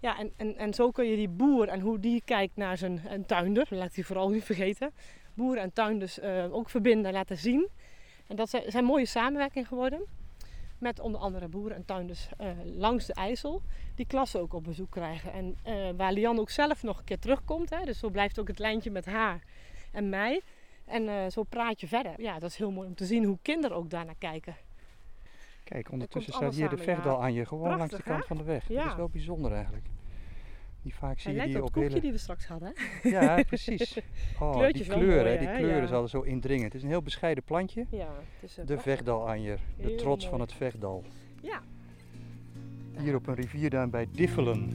Ja, 0.00 0.18
en, 0.18 0.32
en, 0.36 0.56
en 0.56 0.74
zo 0.74 0.90
kun 0.90 1.04
je 1.04 1.16
die 1.16 1.28
boer 1.28 1.68
en 1.68 1.80
hoe 1.80 2.00
die 2.00 2.22
kijkt 2.24 2.56
naar 2.56 2.78
zijn 2.78 3.24
tuinder, 3.26 3.66
laat 3.70 3.94
die 3.94 4.06
vooral 4.06 4.28
niet 4.28 4.44
vergeten. 4.44 4.92
Boer 5.34 5.56
en 5.56 5.72
tuinders 5.72 6.18
eh, 6.18 6.54
ook 6.54 6.70
verbinden 6.70 7.06
en 7.06 7.12
laten 7.12 7.36
zien. 7.36 7.68
En 8.26 8.36
dat 8.36 8.50
zijn, 8.50 8.70
zijn 8.70 8.84
mooie 8.84 9.06
samenwerking 9.06 9.68
geworden. 9.68 10.04
Met 10.78 11.00
onder 11.00 11.20
andere 11.20 11.48
boeren 11.48 11.76
en 11.76 11.84
tuinders 11.84 12.28
eh, 12.36 12.50
langs 12.64 13.06
de 13.06 13.14
IJssel. 13.14 13.62
Die 13.94 14.06
klassen 14.06 14.40
ook 14.40 14.52
op 14.52 14.64
bezoek 14.64 14.90
krijgen. 14.90 15.32
En 15.32 15.56
eh, 15.62 15.90
waar 15.96 16.12
Lian 16.12 16.38
ook 16.38 16.50
zelf 16.50 16.82
nog 16.82 16.98
een 16.98 17.04
keer 17.04 17.18
terugkomt. 17.18 17.70
Hè, 17.70 17.84
dus 17.84 17.98
zo 17.98 18.10
blijft 18.10 18.40
ook 18.40 18.48
het 18.48 18.58
lijntje 18.58 18.90
met 18.90 19.06
haar 19.06 19.42
en 19.92 20.08
mij. 20.08 20.40
En 20.84 21.32
zo 21.32 21.42
praat 21.42 21.80
je 21.80 21.88
verder. 21.88 22.20
Ja, 22.20 22.38
dat 22.38 22.50
is 22.50 22.56
heel 22.56 22.70
mooi 22.70 22.88
om 22.88 22.94
te 22.94 23.04
zien 23.04 23.24
hoe 23.24 23.38
kinderen 23.42 23.76
ook 23.76 23.90
daarnaar 23.90 24.18
kijken. 24.18 24.56
Kijk, 25.68 25.90
ondertussen 25.92 26.32
staat 26.32 26.54
hier 26.54 26.68
de 26.68 26.76
ja. 26.76 26.82
vechtdal 26.82 27.22
aan 27.22 27.32
je, 27.32 27.46
gewoon 27.46 27.76
langs 27.76 27.94
de 27.94 28.02
kant 28.02 28.20
hè? 28.20 28.26
van 28.26 28.36
de 28.36 28.42
weg. 28.42 28.66
Dat 28.66 28.86
is 28.86 28.94
wel 28.94 29.08
bijzonder 29.08 29.52
eigenlijk. 29.52 29.86
Niet 30.82 30.94
vaak 30.94 31.18
zie 31.18 31.34
je 31.34 31.42
die 31.42 31.56
op 31.56 31.62
het 31.62 31.72
koekje 31.72 31.88
hele... 31.88 32.00
die 32.00 32.12
we 32.12 32.18
straks 32.18 32.46
hadden. 32.46 32.72
Ja, 33.02 33.42
precies. 33.46 33.98
Oh, 34.40 34.68
die 34.68 34.84
kleuren, 34.84 35.38
die 35.38 35.48
kleuren 35.48 35.88
zouden 35.88 36.10
zo 36.10 36.20
indringend. 36.20 36.64
Het 36.64 36.74
is 36.74 36.82
een 36.82 36.88
heel 36.88 37.02
bescheiden 37.02 37.44
plantje. 37.44 37.86
Ja, 37.90 38.08
het 38.40 38.50
is 38.50 38.50
eh, 38.50 38.56
De 38.56 38.64
prachtig. 38.64 38.82
Vechtdalanjer, 38.82 39.58
de 39.76 39.82
Heel 39.82 39.96
trots 39.96 40.28
van 40.28 40.40
het 40.40 40.52
Vechtdal. 40.52 41.04
Ja. 41.40 41.62
Hier 42.98 43.14
op 43.14 43.26
een 43.26 43.34
rivierduin 43.34 43.90
bij 43.90 44.08
Diffelen. 44.12 44.72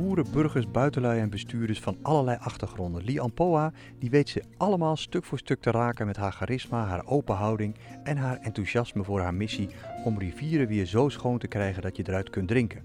Boeren, 0.00 0.32
burgers, 0.32 0.70
buitenlui 0.70 1.20
en 1.20 1.30
bestuurders 1.30 1.80
van 1.80 1.96
allerlei 2.02 2.38
achtergronden. 2.40 3.04
Li 3.04 3.18
Ampoa 3.18 3.72
die 3.98 4.10
weet 4.10 4.28
ze 4.28 4.42
allemaal 4.56 4.96
stuk 4.96 5.24
voor 5.24 5.38
stuk 5.38 5.60
te 5.60 5.70
raken 5.70 6.06
met 6.06 6.16
haar 6.16 6.32
charisma, 6.32 6.86
haar 6.86 7.06
open 7.06 7.34
houding 7.34 7.74
en 8.04 8.16
haar 8.16 8.38
enthousiasme 8.40 9.04
voor 9.04 9.20
haar 9.20 9.34
missie 9.34 9.68
om 10.04 10.18
rivieren 10.18 10.66
weer 10.66 10.84
zo 10.84 11.08
schoon 11.08 11.38
te 11.38 11.46
krijgen 11.46 11.82
dat 11.82 11.96
je 11.96 12.02
eruit 12.06 12.30
kunt 12.30 12.48
drinken. 12.48 12.82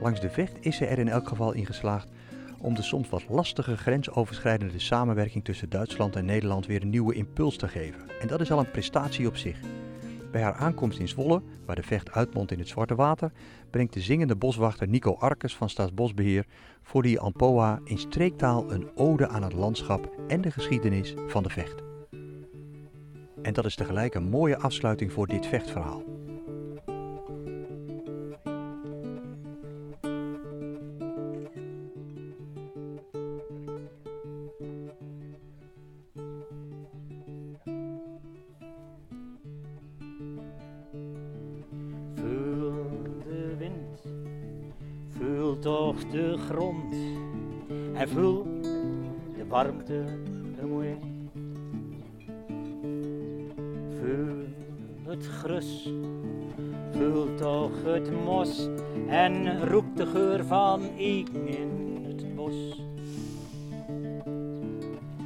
Langs 0.00 0.20
de 0.20 0.30
vecht 0.30 0.56
is 0.60 0.76
ze 0.76 0.86
er 0.86 0.98
in 0.98 1.08
elk 1.08 1.28
geval 1.28 1.52
in 1.52 1.66
geslaagd 1.66 2.08
om 2.58 2.74
de 2.74 2.82
soms 2.82 3.08
wat 3.08 3.24
lastige 3.28 3.76
grensoverschrijdende 3.76 4.78
samenwerking 4.78 5.44
tussen 5.44 5.70
Duitsland 5.70 6.16
en 6.16 6.24
Nederland 6.24 6.66
weer 6.66 6.82
een 6.82 6.90
nieuwe 6.90 7.14
impuls 7.14 7.56
te 7.56 7.68
geven. 7.68 8.00
En 8.20 8.28
dat 8.28 8.40
is 8.40 8.50
al 8.50 8.58
een 8.58 8.70
prestatie 8.70 9.26
op 9.26 9.36
zich. 9.36 9.58
Bij 10.36 10.44
haar 10.44 10.54
aankomst 10.54 10.98
in 10.98 11.08
Zwolle, 11.08 11.42
waar 11.66 11.76
de 11.76 11.82
vecht 11.82 12.10
uitmondt 12.10 12.52
in 12.52 12.58
het 12.58 12.68
Zwarte 12.68 12.94
Water, 12.94 13.32
brengt 13.70 13.92
de 13.92 14.00
zingende 14.00 14.36
boswachter 14.36 14.88
Nico 14.88 15.16
Arkes 15.18 15.56
van 15.56 15.68
Staatsbosbeheer 15.68 16.46
voor 16.82 17.02
die 17.02 17.20
Ampoa 17.20 17.80
in 17.84 17.98
streektaal 17.98 18.72
een 18.72 18.88
ode 18.96 19.28
aan 19.28 19.42
het 19.42 19.52
landschap 19.52 20.10
en 20.28 20.40
de 20.40 20.50
geschiedenis 20.50 21.14
van 21.26 21.42
de 21.42 21.48
vecht. 21.48 21.82
En 23.42 23.52
dat 23.52 23.64
is 23.64 23.74
tegelijk 23.74 24.14
een 24.14 24.28
mooie 24.28 24.58
afsluiting 24.58 25.12
voor 25.12 25.26
dit 25.26 25.46
vechtverhaal. 25.46 26.02
Toch 45.66 46.10
de 46.10 46.36
grond 46.36 46.94
en 47.94 48.08
voel 48.08 48.44
de 49.36 49.46
warmte 49.48 50.04
ermee. 50.60 50.96
Voel 53.98 54.44
het 55.02 55.26
grus, 55.26 55.92
voel 56.90 57.34
toch 57.34 57.84
het 57.84 58.24
mos 58.24 58.68
en 59.08 59.64
roep 59.68 59.96
de 59.96 60.06
geur 60.06 60.44
van 60.44 60.82
eiken 60.98 61.48
in 61.48 61.98
het 62.02 62.34
bos. 62.34 62.82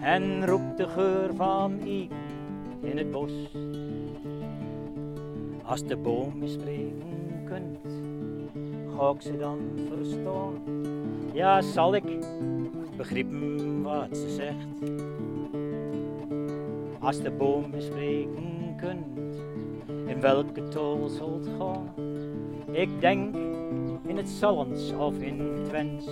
En 0.03 0.47
roep 0.47 0.77
de 0.77 0.89
geur 0.89 1.35
van 1.35 1.73
eiken 1.81 2.17
in 2.83 2.99
het 2.99 3.11
bos. 3.11 3.33
Als 5.63 5.85
de 5.85 5.97
boom 5.97 6.47
spreken 6.47 7.10
ga 9.01 9.15
ze 9.19 9.37
dan 9.37 9.59
verstaan? 9.89 10.55
Ja, 11.33 11.61
zal 11.61 11.95
ik 11.95 12.05
begrijpen 12.97 13.83
wat 13.83 14.17
ze 14.17 14.29
zegt? 14.29 14.93
Als 16.99 17.23
de 17.23 17.31
boom 17.31 17.65
spreken 17.79 18.75
kunt, 18.77 19.37
in 20.07 20.21
welke 20.21 20.69
tol 20.69 21.09
zult 21.09 21.49
gaan? 21.59 21.95
Ik 22.71 23.01
denk 23.01 23.35
in 24.07 24.17
het 24.17 24.29
Salens 24.29 24.93
of 24.93 25.19
in 25.19 25.65
Twents. 25.69 26.07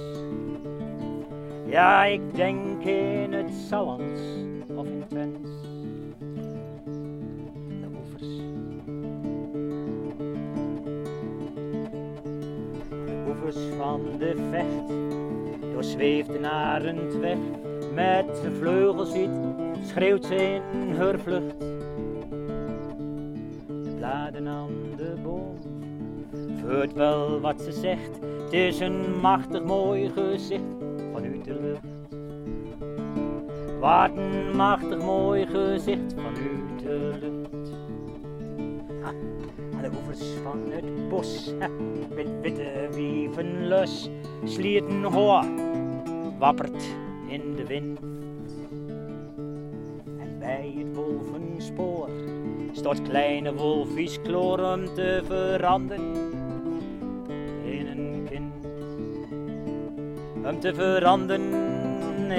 Ja, 1.66 2.04
ik 2.04 2.34
denk 2.34 2.84
in 2.84 3.32
het 3.32 3.50
Salens 3.68 4.20
van 14.50 14.60
de 14.60 15.56
vecht, 15.58 15.72
doorzweeft 15.72 16.28
een 16.28 17.20
weg. 17.20 17.38
Met 17.94 18.36
zijn 18.40 18.54
vleugels 18.54 19.12
ziet, 19.12 19.30
schreeuwt 19.82 20.24
ze 20.24 20.60
in 20.72 20.96
haar 20.96 21.18
vlucht. 21.18 21.60
De 23.66 23.94
bladen 23.96 24.48
aan 24.48 24.70
de 24.96 25.14
boom, 25.22 25.58
veurt 26.60 26.92
wel 26.92 27.40
wat 27.40 27.60
ze 27.60 27.72
zegt. 27.72 28.20
Het 28.44 28.52
is 28.52 28.80
een 28.80 29.20
machtig 29.20 29.64
mooi 29.64 30.10
gezicht 30.10 30.62
vanuit 31.12 31.44
de 31.44 31.58
lucht. 31.60 31.96
Wat 33.80 34.10
een 34.16 34.56
machtig 34.56 34.98
mooi 34.98 35.46
gezicht 35.46 36.14
vanuit 36.14 36.78
de 36.82 37.10
lucht. 37.20 37.70
Ha, 39.02 39.12
de 39.90 39.96
oevers 39.96 40.26
van 40.42 40.62
het 40.70 41.08
bos, 41.08 41.52
met 42.16 42.40
witte 42.40 42.88
wieven 42.92 43.68
los, 43.68 44.10
slierten 44.44 45.04
hoor, 45.04 45.44
wappert 46.38 46.82
in 47.28 47.56
de 47.56 47.66
wind. 47.66 47.98
En 50.18 50.38
bij 50.38 50.74
het 50.76 50.94
wolvenspoor 50.94 52.08
stort 52.72 53.02
kleine 53.02 53.54
wolfies 53.54 54.20
kloor 54.22 54.60
om 54.60 54.94
te 54.94 55.22
veranderen 55.24 56.14
in 57.64 57.86
een 57.86 58.26
kind. 58.30 58.66
Om 60.46 60.60
te 60.60 60.74
veranderen 60.74 61.52
in 62.18 62.30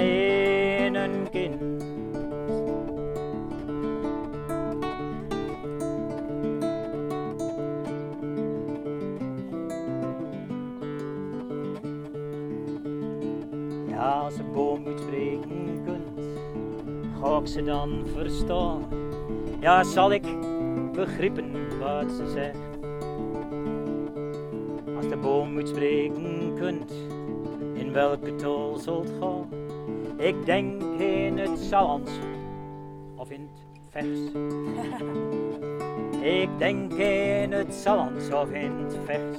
ze 17.60 17.66
dan 17.66 18.06
verstaan? 18.14 18.84
Ja, 19.60 19.84
zal 19.84 20.12
ik 20.12 20.22
begrijpen 20.92 21.78
wat 21.78 22.10
ze 22.10 22.30
zegt? 22.30 22.56
Als 24.96 25.08
de 25.08 25.16
boom 25.16 25.52
moet 25.52 25.68
spreken 25.68 26.54
kunt, 26.58 26.92
in 27.72 27.92
welke 27.92 28.34
tol 28.34 28.76
zult 28.76 29.10
gaan? 29.20 29.48
Ik 30.16 30.46
denk 30.46 30.82
in 30.98 31.38
het 31.38 31.58
Salans 31.58 32.10
of 33.16 33.30
in 33.30 33.40
het 33.40 33.80
vers. 33.90 34.18
Ik 36.42 36.48
denk 36.58 36.92
in 36.92 37.52
het 37.52 37.74
zand 37.74 38.32
of 38.34 38.50
in 38.50 38.72
het 38.72 38.96
vers. 39.04 39.38